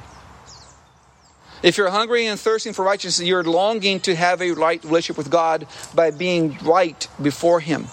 If 1.62 1.76
you're 1.76 1.90
hungry 1.90 2.26
and 2.26 2.38
thirsting 2.38 2.72
for 2.72 2.84
righteousness, 2.84 3.26
you're 3.26 3.44
longing 3.44 4.00
to 4.00 4.14
have 4.14 4.40
a 4.40 4.52
right 4.52 4.82
relationship 4.84 5.18
with 5.18 5.30
God 5.30 5.66
by 5.94 6.10
being 6.10 6.56
right 6.62 7.06
before 7.20 7.60
Him, 7.60 7.86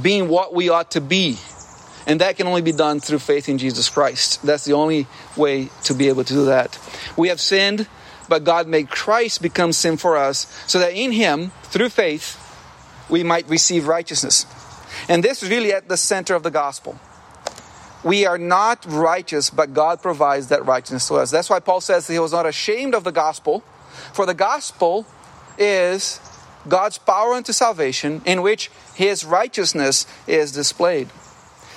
being 0.00 0.28
what 0.28 0.54
we 0.54 0.68
ought 0.68 0.92
to 0.92 1.00
be. 1.00 1.38
And 2.06 2.20
that 2.20 2.36
can 2.36 2.46
only 2.46 2.62
be 2.62 2.72
done 2.72 3.00
through 3.00 3.20
faith 3.20 3.48
in 3.48 3.58
Jesus 3.58 3.88
Christ. 3.88 4.42
That's 4.42 4.64
the 4.64 4.72
only 4.72 5.06
way 5.36 5.68
to 5.84 5.94
be 5.94 6.08
able 6.08 6.24
to 6.24 6.32
do 6.32 6.44
that. 6.46 6.78
We 7.16 7.28
have 7.28 7.40
sinned, 7.40 7.86
but 8.28 8.44
God 8.44 8.66
made 8.66 8.90
Christ 8.90 9.40
become 9.42 9.72
sin 9.72 9.96
for 9.96 10.16
us 10.16 10.46
so 10.66 10.78
that 10.80 10.94
in 10.94 11.12
Him, 11.12 11.52
through 11.64 11.90
faith, 11.90 12.38
we 13.08 13.22
might 13.22 13.48
receive 13.48 13.86
righteousness. 13.86 14.46
And 15.08 15.22
this 15.22 15.42
is 15.42 15.50
really 15.50 15.72
at 15.72 15.88
the 15.88 15.96
center 15.96 16.34
of 16.34 16.42
the 16.42 16.50
gospel. 16.50 16.98
We 18.04 18.26
are 18.26 18.38
not 18.38 18.84
righteous, 18.88 19.48
but 19.50 19.74
God 19.74 20.02
provides 20.02 20.48
that 20.48 20.66
righteousness 20.66 21.06
to 21.08 21.14
us. 21.14 21.30
That's 21.30 21.48
why 21.48 21.60
Paul 21.60 21.80
says 21.80 22.08
he 22.08 22.18
was 22.18 22.32
not 22.32 22.46
ashamed 22.46 22.94
of 22.94 23.04
the 23.04 23.12
gospel, 23.12 23.60
for 24.12 24.26
the 24.26 24.34
gospel 24.34 25.06
is 25.56 26.18
God's 26.68 26.98
power 26.98 27.34
unto 27.34 27.52
salvation, 27.52 28.22
in 28.24 28.42
which 28.42 28.70
his 28.94 29.24
righteousness 29.24 30.06
is 30.26 30.52
displayed. 30.52 31.08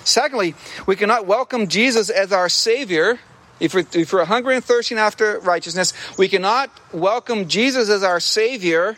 Secondly, 0.04 0.54
we 0.86 0.95
cannot 0.95 1.26
welcome 1.26 1.67
Jesus 1.67 2.10
as 2.10 2.32
our 2.32 2.50
Savior. 2.50 3.19
If 3.60 3.74
we're, 3.74 3.86
if 3.93 4.13
we're 4.13 4.26
hungry 4.26 4.56
and 4.56 4.63
thirsting 4.63 5.00
after 5.00 5.39
righteousness, 5.39 5.93
we 6.17 6.28
cannot 6.28 6.69
welcome 6.93 7.48
Jesus 7.48 7.89
as 7.89 8.04
our 8.04 8.19
Savior 8.19 8.98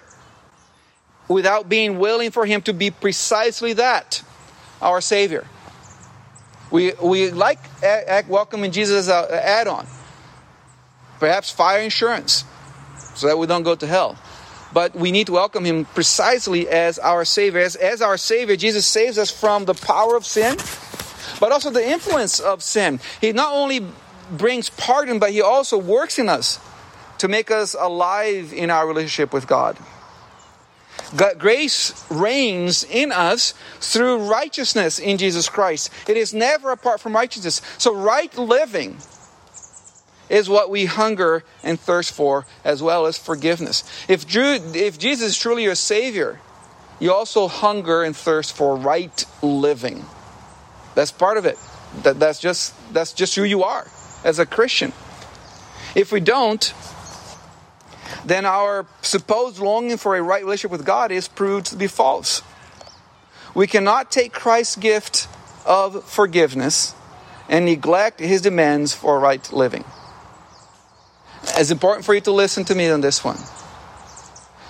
without 1.30 1.70
being 1.70 2.00
willing 2.00 2.32
for 2.32 2.46
Him 2.46 2.62
to 2.64 2.74
be 2.74 2.92
precisely 2.92 3.74
that, 3.74 4.22
our 4.82 5.00
Savior. 5.00 5.48
We, 6.72 6.92
we 7.02 7.32
like 7.32 7.60
welcoming 8.28 8.72
Jesus 8.72 9.08
as 9.08 9.30
an 9.32 9.40
add 9.40 9.68
on. 9.68 9.88
Perhaps 11.20 11.50
fire 11.50 11.82
insurance, 11.82 12.44
so 13.16 13.28
that 13.28 13.38
we 13.38 13.48
don't 13.48 13.64
go 13.64 13.76
to 13.76 13.88
hell. 13.88 14.18
But 14.78 14.96
we 14.96 15.12
need 15.12 15.26
to 15.26 15.34
welcome 15.34 15.66
Him 15.66 15.86
precisely 15.86 16.70
as 16.70 17.00
our 17.00 17.26
Savior. 17.26 17.62
As, 17.62 17.76
as 17.76 18.00
our 18.00 18.16
Savior, 18.16 18.56
Jesus 18.56 18.86
saves 18.86 19.18
us 19.18 19.32
from 19.32 19.66
the 19.66 19.74
power 19.74 20.16
of 20.16 20.24
sin, 20.24 20.56
but 21.40 21.52
also 21.52 21.72
the 21.72 21.84
influence 21.84 22.40
of 22.40 22.62
sin. 22.62 23.00
He 23.20 23.34
not 23.34 23.56
only 23.56 23.88
brings 24.30 24.70
pardon, 24.70 25.18
but 25.18 25.32
He 25.32 25.42
also 25.42 25.80
works 25.80 26.20
in 26.20 26.30
us 26.30 26.60
to 27.18 27.28
make 27.28 27.50
us 27.50 27.74
alive 27.74 28.54
in 28.54 28.70
our 28.70 28.88
relationship 28.88 29.34
with 29.34 29.48
God. 29.48 29.80
God, 31.16 31.40
grace 31.40 32.06
reigns 32.12 32.84
in 32.84 33.12
us 33.12 33.56
through 33.80 34.30
righteousness 34.30 35.00
in 35.00 35.18
Jesus 35.18 35.50
Christ. 35.50 35.90
It 36.08 36.18
is 36.18 36.36
never 36.36 36.70
apart 36.70 37.00
from 37.00 37.16
righteousness. 37.16 37.64
So, 37.80 37.96
right 37.96 38.38
living 38.38 38.98
is 40.30 40.50
what 40.50 40.70
we 40.70 40.86
hunger 40.86 41.44
and 41.64 41.80
thirst 41.80 42.12
for, 42.12 42.46
as 42.64 42.82
well 42.82 43.06
as 43.06 43.18
forgiveness. 43.18 43.84
If, 44.08 44.26
if 44.36 45.00
Jesus 45.00 45.30
is 45.30 45.38
truly 45.38 45.64
your 45.64 45.76
Savior, 45.76 46.40
you 47.00 47.14
also 47.14 47.48
hunger 47.48 48.04
and 48.04 48.16
thirst 48.16 48.56
for 48.56 48.76
right 48.76 49.26
living. 49.42 50.06
That's 50.96 51.12
part 51.12 51.38
of 51.38 51.46
it. 51.46 51.58
That, 52.04 52.20
that's, 52.20 52.40
just, 52.40 52.74
that's 52.94 53.14
just 53.14 53.36
who 53.36 53.44
you 53.44 53.64
are 53.64 53.88
as 54.24 54.40
a 54.40 54.46
Christian. 54.46 54.92
If 55.96 56.12
we 56.12 56.20
don't, 56.20 56.74
then 58.26 58.46
our 58.46 58.86
supposed 59.02 59.60
longing 59.60 59.98
for 59.98 60.16
a 60.16 60.22
right 60.22 60.44
relationship 60.44 60.72
with 60.72 60.86
God 60.86 61.12
is 61.12 61.28
proved 61.28 61.68
to 61.68 61.76
be 61.76 61.88
false. 61.88 62.42
We 63.56 63.68
cannot 63.68 64.12
take 64.12 64.34
Christ's 64.34 64.76
gift 64.76 65.28
of 65.66 66.04
forgiveness 66.04 66.94
and 67.50 67.66
neglect 67.66 68.20
his 68.20 68.42
demands 68.42 68.94
for 68.94 69.20
right 69.20 69.52
living. 69.54 69.86
It's 71.56 71.72
important 71.72 72.06
for 72.06 72.14
you 72.14 72.22
to 72.22 72.32
listen 72.32 72.66
to 72.66 72.76
me 72.76 72.90
on 72.90 73.02
this 73.02 73.24
one. 73.24 73.38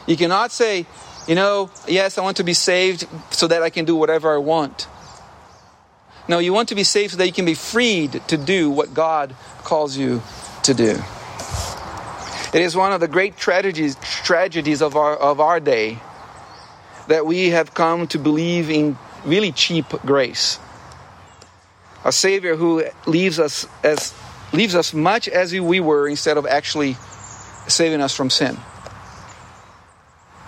You 0.06 0.16
cannot 0.16 0.52
say, 0.52 0.86
you 1.28 1.36
know, 1.36 1.70
yes, 1.88 2.18
I 2.18 2.22
want 2.22 2.38
to 2.38 2.44
be 2.44 2.54
saved 2.54 3.08
so 3.32 3.48
that 3.48 3.62
I 3.62 3.70
can 3.70 3.86
do 3.86 3.96
whatever 3.96 4.34
I 4.34 4.38
want. 4.38 4.88
No, 6.30 6.40
you 6.40 6.54
want 6.54 6.70
to 6.70 6.76
be 6.76 6.84
saved 6.84 7.12
so 7.12 7.18
that 7.18 7.28
you 7.28 7.34
can 7.34 7.46
be 7.46 7.54
freed 7.54 8.22
to 8.28 8.38
do 8.38 8.70
what 8.70 8.94
God 8.94 9.36
calls 9.64 9.98
you 9.98 10.22
to 10.64 10.74
do. 10.74 11.00
It 12.54 12.62
is 12.62 12.76
one 12.76 12.94
of 12.94 13.02
the 13.02 13.08
great 13.08 13.38
tragedies, 13.38 13.96
tragedies 14.24 14.82
of, 14.82 14.96
our, 14.96 15.16
of 15.16 15.40
our 15.40 15.60
day 15.60 16.00
that 17.08 17.26
we 17.26 17.50
have 17.50 17.74
come 17.74 18.08
to 18.08 18.20
believe 18.20 18.70
in 18.70 18.98
really 19.26 19.52
cheap 19.52 19.86
grace. 20.06 20.60
A 22.06 22.12
Savior 22.12 22.56
who 22.56 22.86
leaves 23.06 23.40
us 23.40 23.66
as 23.84 24.14
leaves 24.54 24.76
us 24.76 24.94
much 24.94 25.28
as 25.28 25.54
we 25.54 25.80
were 25.80 26.08
instead 26.08 26.38
of 26.38 26.46
actually 26.46 26.96
saving 27.68 28.02
us 28.02 28.16
from 28.16 28.30
sin. 28.30 28.58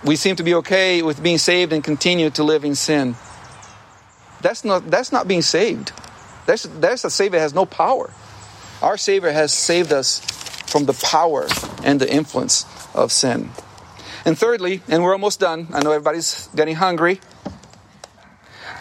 We 0.04 0.16
seem 0.16 0.36
to 0.36 0.42
be 0.42 0.54
okay 0.54 1.02
with 1.02 1.22
being 1.22 1.38
saved 1.38 1.72
and 1.72 1.84
continue 1.84 2.30
to 2.30 2.42
live 2.44 2.64
in 2.64 2.74
sin. 2.74 3.16
That's 4.40 4.64
not 4.64 4.90
that's 4.90 5.12
not 5.12 5.28
being 5.28 5.42
saved. 5.42 5.92
That's 6.46 6.62
that's 6.62 7.04
a 7.04 7.10
Savior 7.10 7.38
has 7.38 7.52
no 7.52 7.66
power. 7.66 8.10
Our 8.80 8.96
Savior 8.96 9.30
has 9.30 9.52
saved 9.52 9.92
us 9.92 10.20
from 10.70 10.86
the 10.86 10.94
power 10.94 11.46
and 11.84 12.00
the 12.00 12.10
influence 12.10 12.64
of 12.94 13.12
sin. 13.12 13.50
And 14.24 14.38
thirdly, 14.38 14.82
and 14.88 15.02
we're 15.02 15.12
almost 15.12 15.40
done, 15.40 15.68
I 15.72 15.82
know 15.82 15.92
everybody's 15.92 16.48
getting 16.54 16.76
hungry. 16.76 17.20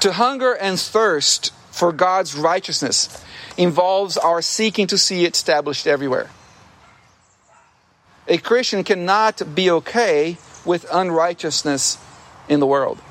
To 0.01 0.13
hunger 0.13 0.53
and 0.53 0.79
thirst 0.79 1.51
for 1.71 1.91
God's 1.91 2.35
righteousness 2.35 3.23
involves 3.59 4.15
our 4.15 4.41
seeking 4.41 4.87
to 4.87 4.97
see 4.97 5.25
it 5.25 5.35
established 5.35 5.85
everywhere. 5.85 6.29
A 8.25 8.37
Christian 8.37 8.85
cannot 8.85 9.41
be 9.53 9.69
okay 9.69 10.37
with 10.63 10.85
unrighteousness 10.91 11.97
in 12.47 12.61
the 12.61 12.65
world. 12.65 13.01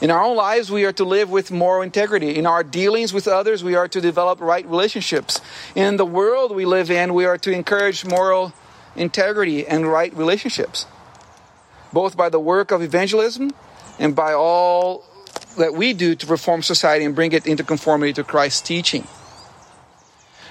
In 0.00 0.10
our 0.10 0.22
own 0.22 0.36
lives, 0.36 0.70
we 0.70 0.86
are 0.86 0.92
to 0.94 1.04
live 1.04 1.30
with 1.30 1.52
moral 1.52 1.82
integrity. 1.82 2.36
In 2.36 2.46
our 2.46 2.64
dealings 2.64 3.12
with 3.12 3.28
others, 3.28 3.62
we 3.62 3.74
are 3.74 3.88
to 3.88 4.00
develop 4.00 4.40
right 4.40 4.66
relationships. 4.66 5.42
In 5.74 5.98
the 5.98 6.06
world 6.06 6.56
we 6.56 6.64
live 6.64 6.90
in, 6.90 7.12
we 7.12 7.26
are 7.26 7.38
to 7.38 7.52
encourage 7.52 8.06
moral 8.06 8.54
integrity 8.96 9.66
and 9.66 9.86
right 9.86 10.16
relationships, 10.16 10.86
both 11.92 12.16
by 12.16 12.30
the 12.30 12.40
work 12.40 12.70
of 12.70 12.80
evangelism 12.80 13.50
and 13.98 14.16
by 14.16 14.32
all 14.32 15.04
that 15.56 15.74
we 15.74 15.92
do 15.92 16.14
to 16.14 16.26
reform 16.26 16.62
society 16.62 17.04
and 17.04 17.14
bring 17.14 17.32
it 17.32 17.46
into 17.46 17.64
conformity 17.64 18.12
to 18.14 18.24
Christ's 18.24 18.60
teaching. 18.60 19.06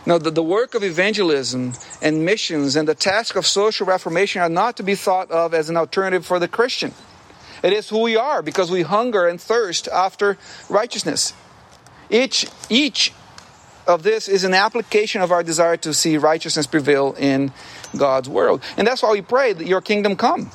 Now, 0.06 0.18
the, 0.18 0.32
the 0.32 0.44
work 0.44 0.74
of 0.74 0.84
evangelism 0.84 1.74
and 2.02 2.26
missions 2.26 2.76
and 2.76 2.88
the 2.88 2.96
task 2.96 3.36
of 3.36 3.46
social 3.46 3.86
reformation 3.86 4.42
are 4.42 4.50
not 4.50 4.78
to 4.78 4.84
be 4.84 4.96
thought 4.96 5.30
of 5.30 5.54
as 5.54 5.70
an 5.70 5.78
alternative 5.78 6.26
for 6.26 6.40
the 6.40 6.48
Christian. 6.48 6.94
It 7.62 7.74
is 7.74 7.90
who 7.90 8.00
we 8.00 8.16
are 8.16 8.42
because 8.42 8.72
we 8.72 8.82
hunger 8.82 9.28
and 9.28 9.40
thirst 9.40 9.88
after 9.88 10.38
righteousness. 10.70 11.34
Each, 12.10 12.48
each 12.70 13.14
of 13.86 14.02
this 14.02 14.28
is 14.28 14.44
an 14.44 14.56
application 14.56 15.22
of 15.22 15.32
our 15.32 15.44
desire 15.44 15.78
to 15.78 15.94
see 15.94 16.18
righteousness 16.18 16.66
prevail 16.66 17.16
in 17.20 17.54
God's 17.96 18.28
world. 18.28 18.64
And 18.78 18.88
that's 18.88 19.04
why 19.04 19.12
we 19.12 19.22
pray 19.22 19.54
that 19.54 19.68
your 19.68 19.82
kingdom 19.82 20.16
come. 20.16 20.50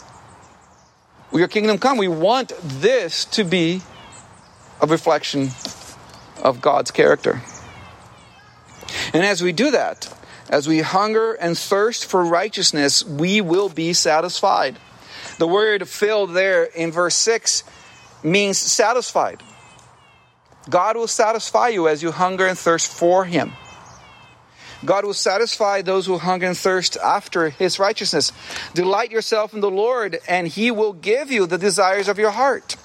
Your 1.32 1.48
kingdom 1.48 1.78
come. 1.78 1.98
We 1.98 2.08
want 2.08 2.52
this 2.62 3.24
to 3.26 3.44
be 3.44 3.82
a 4.80 4.86
reflection 4.86 5.50
of 6.42 6.60
God's 6.60 6.90
character. 6.90 7.42
And 9.12 9.24
as 9.24 9.42
we 9.42 9.52
do 9.52 9.70
that, 9.70 10.12
as 10.48 10.68
we 10.68 10.80
hunger 10.80 11.32
and 11.34 11.58
thirst 11.58 12.06
for 12.06 12.24
righteousness, 12.24 13.04
we 13.04 13.40
will 13.40 13.68
be 13.68 13.92
satisfied. 13.92 14.76
The 15.38 15.48
word 15.48 15.88
filled 15.88 16.34
there 16.34 16.64
in 16.64 16.92
verse 16.92 17.16
6 17.16 17.64
means 18.22 18.58
satisfied. 18.58 19.42
God 20.68 20.96
will 20.96 21.08
satisfy 21.08 21.68
you 21.68 21.88
as 21.88 22.02
you 22.02 22.10
hunger 22.10 22.46
and 22.46 22.58
thirst 22.58 22.90
for 22.90 23.24
Him. 23.24 23.52
God 24.84 25.04
will 25.04 25.14
satisfy 25.14 25.82
those 25.82 26.06
who 26.06 26.18
hunger 26.18 26.46
and 26.46 26.56
thirst 26.56 26.96
after 27.02 27.50
His 27.50 27.78
righteousness. 27.78 28.32
Delight 28.74 29.10
yourself 29.10 29.54
in 29.54 29.60
the 29.60 29.70
Lord, 29.70 30.18
and 30.28 30.46
He 30.46 30.70
will 30.70 30.92
give 30.92 31.30
you 31.30 31.46
the 31.46 31.58
desires 31.58 32.08
of 32.08 32.18
your 32.18 32.30
heart. 32.30 32.76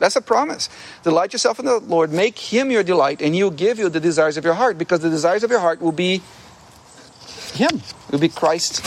That's 0.00 0.16
a 0.16 0.20
promise. 0.20 0.68
Delight 1.04 1.32
yourself 1.32 1.60
in 1.60 1.66
the 1.66 1.78
Lord, 1.78 2.10
make 2.10 2.36
Him 2.36 2.72
your 2.72 2.82
delight, 2.82 3.22
and 3.22 3.34
He 3.34 3.44
will 3.44 3.52
give 3.52 3.78
you 3.78 3.88
the 3.88 4.00
desires 4.00 4.36
of 4.36 4.44
your 4.44 4.54
heart, 4.54 4.78
because 4.78 5.00
the 5.00 5.10
desires 5.10 5.44
of 5.44 5.50
your 5.50 5.60
heart 5.60 5.80
will 5.80 5.92
be 5.92 6.22
Him, 7.52 7.76
it 7.76 8.10
will 8.10 8.18
be 8.18 8.28
Christ 8.28 8.78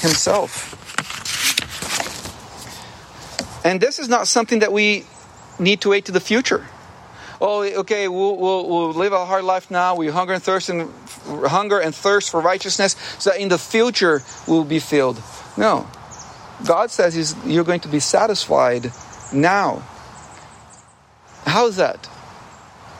Himself. 0.00 0.76
And 3.64 3.80
this 3.80 3.98
is 3.98 4.08
not 4.08 4.26
something 4.26 4.60
that 4.60 4.72
we 4.72 5.04
need 5.58 5.82
to 5.82 5.90
wait 5.90 6.06
to 6.06 6.12
the 6.12 6.20
future. 6.20 6.66
Oh, 7.42 7.62
okay, 7.62 8.06
we'll, 8.06 8.36
we'll, 8.36 8.68
we'll 8.68 8.92
live 8.92 9.12
a 9.12 9.26
hard 9.26 9.44
life 9.44 9.70
now. 9.70 9.96
We 9.96 10.08
hunger 10.08 10.34
and 10.34 10.42
thirst 10.42 10.68
and 10.68 10.90
hunger 11.26 11.80
and 11.80 11.94
thirst 11.94 12.30
for 12.30 12.40
righteousness, 12.40 12.96
so 13.18 13.30
that 13.30 13.40
in 13.40 13.48
the 13.48 13.58
future 13.58 14.22
we'll 14.46 14.64
be 14.64 14.78
filled. 14.78 15.20
No, 15.56 15.86
God 16.66 16.90
says 16.90 17.34
you're 17.44 17.64
going 17.64 17.80
to 17.80 17.88
be 17.88 17.98
satisfied 18.00 18.92
now. 19.32 19.82
How 21.50 21.66
is 21.66 21.76
that? 21.76 22.08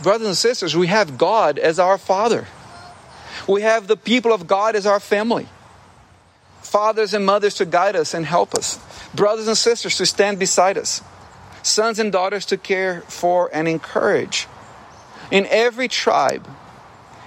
Brothers 0.02 0.26
and 0.26 0.36
sisters, 0.36 0.76
we 0.76 0.88
have 0.88 1.16
God 1.16 1.58
as 1.58 1.78
our 1.78 1.96
Father. 1.96 2.48
We 3.46 3.62
have 3.62 3.86
the 3.86 3.96
people 3.96 4.32
of 4.32 4.48
God 4.48 4.74
as 4.74 4.86
our 4.86 4.98
family. 4.98 5.46
Fathers 6.60 7.14
and 7.14 7.24
mothers 7.24 7.54
to 7.54 7.64
guide 7.64 7.94
us 7.94 8.12
and 8.12 8.26
help 8.26 8.54
us. 8.54 8.80
Brothers 9.14 9.46
and 9.46 9.56
sisters 9.56 9.96
to 9.98 10.06
stand 10.06 10.40
beside 10.40 10.78
us. 10.78 11.00
Sons 11.62 12.00
and 12.00 12.10
daughters 12.10 12.46
to 12.46 12.56
care 12.56 13.02
for 13.02 13.50
and 13.52 13.68
encourage. 13.68 14.48
In 15.30 15.46
every 15.46 15.86
tribe, 15.86 16.48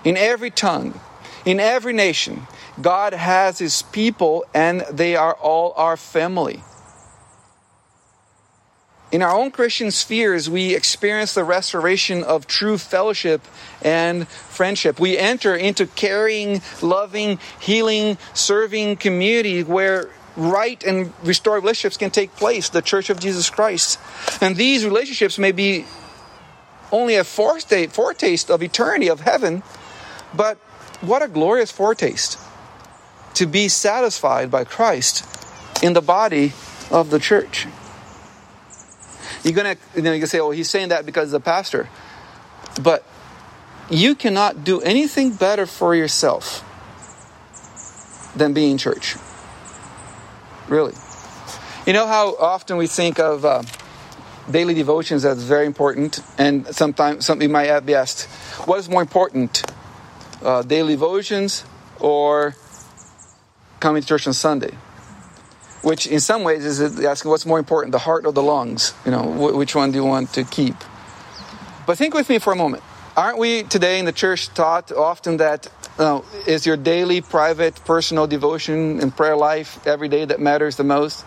in 0.04 0.18
every 0.18 0.52
tongue, 0.52 1.00
in 1.46 1.60
every 1.60 1.94
nation, 1.94 2.48
God 2.82 3.14
has 3.14 3.60
His 3.60 3.82
people 3.82 4.44
and 4.54 4.82
they 4.92 5.16
are 5.16 5.36
all 5.36 5.74
our 5.78 5.96
family. 5.96 6.64
In 9.14 9.22
our 9.22 9.32
own 9.32 9.52
Christian 9.52 9.92
spheres, 9.92 10.50
we 10.50 10.74
experience 10.74 11.36
the 11.36 11.44
restoration 11.44 12.24
of 12.24 12.48
true 12.48 12.80
fellowship 12.80 13.42
and 13.84 14.28
friendship. 14.28 15.00
We 15.00 15.20
enter 15.20 15.56
into 15.56 15.86
caring, 15.86 16.64
loving, 16.82 17.38
healing, 17.60 18.18
serving 18.34 18.96
community 18.96 19.62
where 19.62 20.10
right 20.36 20.84
and 20.84 21.14
restored 21.22 21.62
relationships 21.62 21.96
can 21.96 22.10
take 22.10 22.36
place, 22.36 22.70
the 22.70 22.82
Church 22.82 23.12
of 23.12 23.20
Jesus 23.20 23.52
Christ. 23.52 24.00
And 24.42 24.56
these 24.56 24.84
relationships 24.84 25.38
may 25.38 25.52
be 25.52 25.86
only 26.92 27.16
a 27.16 27.24
foretaste 27.24 28.50
of 28.50 28.64
eternity, 28.64 29.10
of 29.10 29.20
heaven, 29.20 29.62
but 30.34 30.58
what 31.02 31.22
a 31.22 31.28
glorious 31.28 31.72
foretaste 31.72 32.40
to 33.36 33.46
be 33.46 33.68
satisfied 33.68 34.50
by 34.50 34.64
Christ 34.64 35.24
in 35.84 35.94
the 35.94 36.02
body 36.02 36.54
of 36.90 37.12
the 37.12 37.20
church. 37.20 37.68
You're 39.44 39.54
gonna, 39.54 39.76
you 39.96 40.02
know, 40.02 40.14
you 40.14 40.20
can 40.20 40.28
say, 40.28 40.40
"Oh, 40.40 40.52
he's 40.52 40.70
saying 40.70 40.90
that 40.90 41.06
because 41.06 41.34
of 41.34 41.44
the 41.44 41.46
pastor," 41.46 41.90
but 42.82 43.04
you 43.90 44.16
cannot 44.16 44.64
do 44.64 44.80
anything 44.82 45.32
better 45.32 45.66
for 45.66 45.94
yourself 45.94 46.64
than 48.36 48.54
being 48.54 48.78
church. 48.78 49.18
Really, 50.70 50.94
you 51.86 51.92
know 51.92 52.08
how 52.08 52.36
often 52.38 52.78
we 52.78 52.88
think 52.88 53.20
of 53.20 53.44
uh, 53.44 53.64
daily 54.50 54.74
devotions 54.74 55.26
as 55.26 55.44
very 55.44 55.66
important, 55.66 56.22
and 56.38 56.74
sometimes 56.74 57.26
something 57.26 57.52
might 57.52 57.82
be 57.82 57.96
asked, 57.96 58.28
"What 58.66 58.80
is 58.80 58.88
more 58.88 59.02
important, 59.02 59.64
uh, 60.42 60.62
daily 60.62 60.94
devotions 60.94 61.66
or 62.00 62.56
coming 63.82 64.02
to 64.02 64.08
church 64.08 64.26
on 64.26 64.34
Sunday?" 64.34 64.72
Which 65.84 66.08
in 66.08 66.20
some 66.20 66.44
ways 66.44 66.66
is 66.66 67.04
asking 67.04 67.30
what's 67.30 67.46
more 67.46 67.60
important, 67.60 67.92
the 67.92 68.00
heart 68.00 68.26
or 68.26 68.32
the 68.32 68.42
lungs? 68.42 68.94
You 69.06 69.12
know, 69.12 69.24
which 69.24 69.76
one 69.76 69.92
do 69.92 69.98
you 69.98 70.06
want 70.06 70.34
to 70.34 70.44
keep? 70.44 70.76
But 71.86 71.98
think 71.98 72.14
with 72.14 72.30
me 72.30 72.40
for 72.40 72.54
a 72.54 72.56
moment. 72.56 72.84
Aren't 73.16 73.38
we 73.38 73.64
today 73.64 74.00
in 74.00 74.06
the 74.06 74.12
church 74.12 74.48
taught 74.54 74.92
often 74.92 75.38
that 75.38 75.68
uh, 76.00 76.22
is 76.48 76.66
your 76.66 76.78
daily, 76.78 77.22
private, 77.22 77.80
personal 77.86 78.26
devotion 78.26 79.02
and 79.02 79.16
prayer 79.16 79.36
life 79.36 79.86
every 79.86 80.08
day 80.08 80.26
that 80.26 80.40
matters 80.40 80.78
the 80.78 80.84
most? 80.84 81.24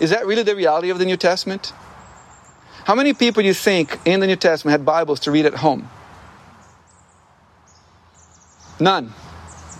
Is 0.00 0.10
that 0.10 0.26
really 0.26 0.42
the 0.42 0.56
reality 0.56 0.90
of 0.90 0.98
the 0.98 1.04
New 1.04 1.16
Testament? 1.16 1.72
How 2.84 2.96
many 2.96 3.12
people 3.12 3.42
do 3.42 3.46
you 3.46 3.54
think 3.54 4.00
in 4.04 4.18
the 4.18 4.26
New 4.26 4.36
Testament 4.36 4.72
had 4.72 4.84
Bibles 4.84 5.20
to 5.20 5.30
read 5.30 5.46
at 5.46 5.54
home? 5.54 5.88
None. 8.80 9.12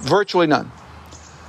Virtually 0.02 0.46
none. 0.46 0.70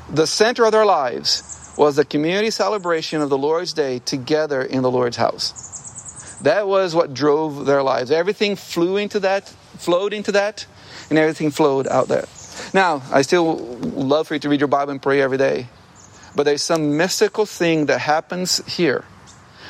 The 0.10 0.26
center 0.26 0.66
of 0.66 0.72
their 0.72 0.86
lives 0.86 1.53
was 1.78 1.96
the 1.96 2.06
community 2.06 2.52
celebration 2.52 3.22
of 3.22 3.30
the 3.30 3.38
Lord's 3.38 3.74
Day 3.74 4.00
together 4.00 4.62
in 4.62 4.82
the 4.82 4.92
Lord's 4.92 5.18
house. 5.18 6.40
That 6.42 6.68
was 6.68 6.94
what 6.94 7.14
drove 7.14 7.66
their 7.66 7.82
lives. 7.82 8.12
Everything 8.12 8.56
flew 8.56 8.98
into 8.98 9.20
that, 9.22 9.48
flowed 9.78 10.14
into 10.14 10.32
that, 10.34 10.66
and 11.10 11.18
everything 11.18 11.52
flowed 11.52 11.88
out 11.88 12.08
there. 12.08 12.26
Now, 12.74 13.02
I 13.12 13.22
still 13.22 13.58
love 13.58 14.28
for 14.28 14.36
you 14.36 14.40
to 14.42 14.50
read 14.50 14.60
your 14.60 14.68
Bible 14.68 14.92
and 14.92 15.02
pray 15.02 15.22
every 15.22 15.38
day, 15.38 15.68
but 16.36 16.44
there's 16.44 16.62
some 16.62 16.98
mystical 16.98 17.46
thing 17.46 17.88
that 17.88 18.00
happens 18.00 18.66
here 18.76 19.06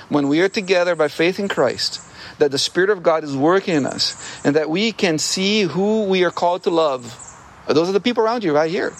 when 0.09 0.27
we 0.27 0.41
are 0.41 0.49
together 0.49 0.95
by 0.95 1.07
faith 1.07 1.39
in 1.39 1.47
Christ 1.47 2.01
that 2.39 2.51
the 2.51 2.57
Spirit 2.57 2.89
of 2.89 3.03
God 3.03 3.23
is 3.23 3.35
working 3.35 3.75
in 3.75 3.85
us 3.85 4.45
and 4.45 4.55
that 4.55 4.69
we 4.69 4.91
can 4.91 5.17
see 5.17 5.61
who 5.61 6.03
we 6.05 6.23
are 6.23 6.31
called 6.31 6.63
to 6.63 6.69
love. 6.69 7.03
Those 7.67 7.89
are 7.89 7.93
the 7.93 8.01
people 8.01 8.23
around 8.23 8.43
you 8.43 8.53
right 8.53 8.69
here. 8.69 8.91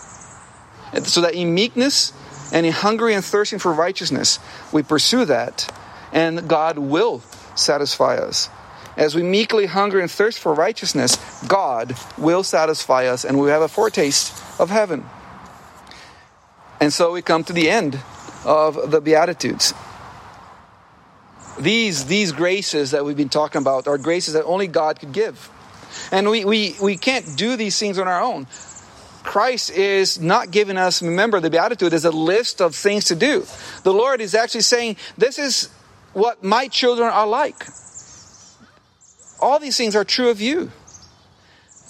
And 0.94 1.06
so 1.06 1.22
that 1.22 1.34
in 1.34 1.54
meekness 1.54 2.14
and 2.54 2.66
in 2.66 2.72
hungry 2.72 3.16
and 3.16 3.26
thirsting 3.26 3.60
for 3.60 3.74
righteousness, 3.74 4.40
we 4.72 4.84
pursue 4.84 5.26
that, 5.26 5.70
and 6.14 6.48
God 6.48 6.78
will 6.78 7.22
satisfy 7.56 8.16
us. 8.16 8.50
As 8.96 9.16
we 9.16 9.24
meekly 9.24 9.66
hunger 9.66 10.00
and 10.00 10.10
thirst 10.10 10.38
for 10.38 10.54
righteousness, 10.54 11.18
God 11.48 11.96
will 12.18 12.44
satisfy 12.44 13.08
us, 13.08 13.26
and 13.26 13.40
we 13.40 13.50
have 13.50 13.64
a 13.64 13.68
foretaste 13.68 14.40
of 14.60 14.70
heaven. 14.70 15.04
And 16.80 16.94
so 16.94 17.12
we 17.12 17.24
come 17.24 17.44
to 17.46 17.54
the 17.54 17.70
end 17.70 18.00
of 18.46 18.92
the 18.92 19.02
Beatitudes. 19.02 19.74
These, 21.60 22.06
these 22.06 22.32
graces 22.32 22.92
that 22.92 23.04
we've 23.04 23.18
been 23.18 23.30
talking 23.30 23.62
about 23.62 23.88
are 23.88 23.98
graces 23.98 24.36
that 24.36 24.46
only 24.46 24.68
God 24.68 25.00
could 25.00 25.12
give. 25.12 25.50
And 26.12 26.30
we, 26.30 26.46
we, 26.46 26.76
we 26.82 26.98
can't 26.98 27.36
do 27.36 27.56
these 27.56 27.80
things 27.80 27.98
on 27.98 28.08
our 28.08 28.22
own. 28.22 28.48
Christ 29.24 29.72
is 29.72 30.20
not 30.20 30.52
giving 30.52 30.78
us, 30.78 31.02
remember, 31.02 31.40
the 31.40 31.50
Beatitude 31.50 31.94
is 31.94 32.06
a 32.06 32.12
list 32.12 32.62
of 32.62 32.76
things 32.76 33.06
to 33.06 33.16
do. 33.16 33.46
The 33.84 33.94
Lord 33.94 34.22
is 34.22 34.36
actually 34.36 34.62
saying, 34.62 34.98
This 35.18 35.40
is 35.40 35.70
what 36.14 36.44
my 36.44 36.68
children 36.68 37.10
are 37.10 37.28
like. 37.28 37.66
All 39.42 39.60
these 39.60 39.78
things 39.78 39.96
are 39.96 40.04
true 40.04 40.30
of 40.30 40.42
you. 40.42 40.72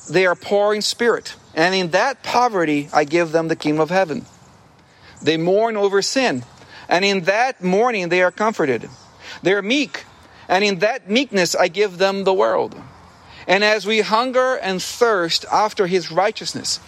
They 0.09 0.25
are 0.25 0.35
poor 0.35 0.73
in 0.73 0.81
spirit, 0.81 1.35
and 1.55 1.73
in 1.73 1.91
that 1.91 2.23
poverty, 2.23 2.89
I 2.93 3.03
give 3.03 3.31
them 3.31 3.47
the 3.47 3.55
kingdom 3.55 3.81
of 3.81 3.89
heaven. 3.89 4.25
They 5.21 5.37
mourn 5.37 5.77
over 5.77 6.01
sin, 6.01 6.43
and 6.89 7.05
in 7.05 7.21
that 7.21 7.63
mourning, 7.63 8.09
they 8.09 8.21
are 8.21 8.31
comforted. 8.31 8.89
They 9.41 9.53
are 9.53 9.61
meek, 9.61 10.03
and 10.47 10.63
in 10.63 10.79
that 10.79 11.09
meekness, 11.09 11.55
I 11.55 11.67
give 11.69 11.97
them 11.97 12.25
the 12.25 12.33
world. 12.33 12.75
And 13.47 13.63
as 13.63 13.85
we 13.85 14.01
hunger 14.01 14.55
and 14.55 14.81
thirst 14.81 15.45
after 15.51 15.87
his 15.87 16.11
righteousness, 16.11 16.79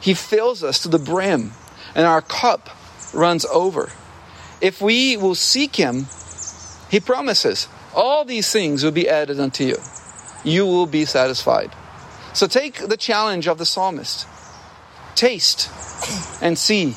he 0.00 0.14
fills 0.14 0.64
us 0.64 0.80
to 0.80 0.88
the 0.88 0.98
brim, 0.98 1.52
and 1.94 2.06
our 2.06 2.22
cup 2.22 2.70
runs 3.12 3.44
over. 3.46 3.90
If 4.60 4.80
we 4.80 5.16
will 5.16 5.34
seek 5.34 5.76
Him, 5.76 6.06
He 6.90 7.00
promises 7.00 7.68
all 7.94 8.24
these 8.24 8.50
things 8.50 8.84
will 8.84 8.92
be 8.92 9.08
added 9.08 9.40
unto 9.40 9.64
you. 9.64 9.76
You 10.44 10.64
will 10.64 10.86
be 10.86 11.04
satisfied. 11.04 11.72
So 12.32 12.46
take 12.46 12.88
the 12.88 12.96
challenge 12.96 13.48
of 13.48 13.58
the 13.58 13.66
psalmist 13.66 14.26
taste 15.16 15.68
and 16.40 16.56
see 16.56 16.96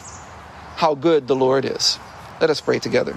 how 0.75 0.95
good 0.95 1.27
the 1.27 1.35
Lord 1.35 1.65
is. 1.65 1.97
Let 2.39 2.49
us 2.49 2.61
pray 2.61 2.79
together. 2.79 3.13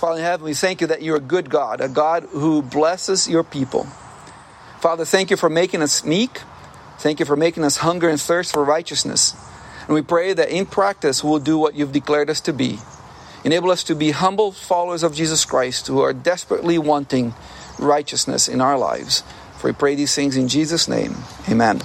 Father 0.00 0.18
in 0.18 0.24
heaven, 0.24 0.44
we 0.44 0.54
thank 0.54 0.80
you 0.80 0.86
that 0.88 1.02
you're 1.02 1.16
a 1.16 1.20
good 1.20 1.50
God, 1.50 1.80
a 1.80 1.88
God 1.88 2.24
who 2.30 2.62
blesses 2.62 3.28
your 3.28 3.42
people. 3.42 3.84
Father, 4.80 5.04
thank 5.04 5.30
you 5.30 5.36
for 5.36 5.50
making 5.50 5.82
us 5.82 6.04
meek. 6.04 6.40
Thank 7.00 7.18
you 7.18 7.24
for 7.24 7.34
making 7.34 7.64
us 7.64 7.78
hunger 7.78 8.10
and 8.10 8.20
thirst 8.20 8.52
for 8.52 8.62
righteousness. 8.62 9.34
And 9.86 9.94
we 9.94 10.02
pray 10.02 10.34
that 10.34 10.50
in 10.50 10.66
practice 10.66 11.24
we'll 11.24 11.38
do 11.38 11.56
what 11.56 11.74
you've 11.74 11.92
declared 11.92 12.28
us 12.28 12.42
to 12.42 12.52
be. 12.52 12.78
Enable 13.42 13.70
us 13.70 13.82
to 13.84 13.94
be 13.94 14.10
humble 14.10 14.52
followers 14.52 15.02
of 15.02 15.14
Jesus 15.14 15.46
Christ 15.46 15.86
who 15.86 16.00
are 16.00 16.12
desperately 16.12 16.76
wanting 16.76 17.32
righteousness 17.78 18.48
in 18.48 18.60
our 18.60 18.76
lives. 18.76 19.24
For 19.56 19.68
we 19.68 19.72
pray 19.72 19.94
these 19.94 20.14
things 20.14 20.36
in 20.36 20.48
Jesus' 20.48 20.88
name. 20.88 21.16
Amen. 21.48 21.80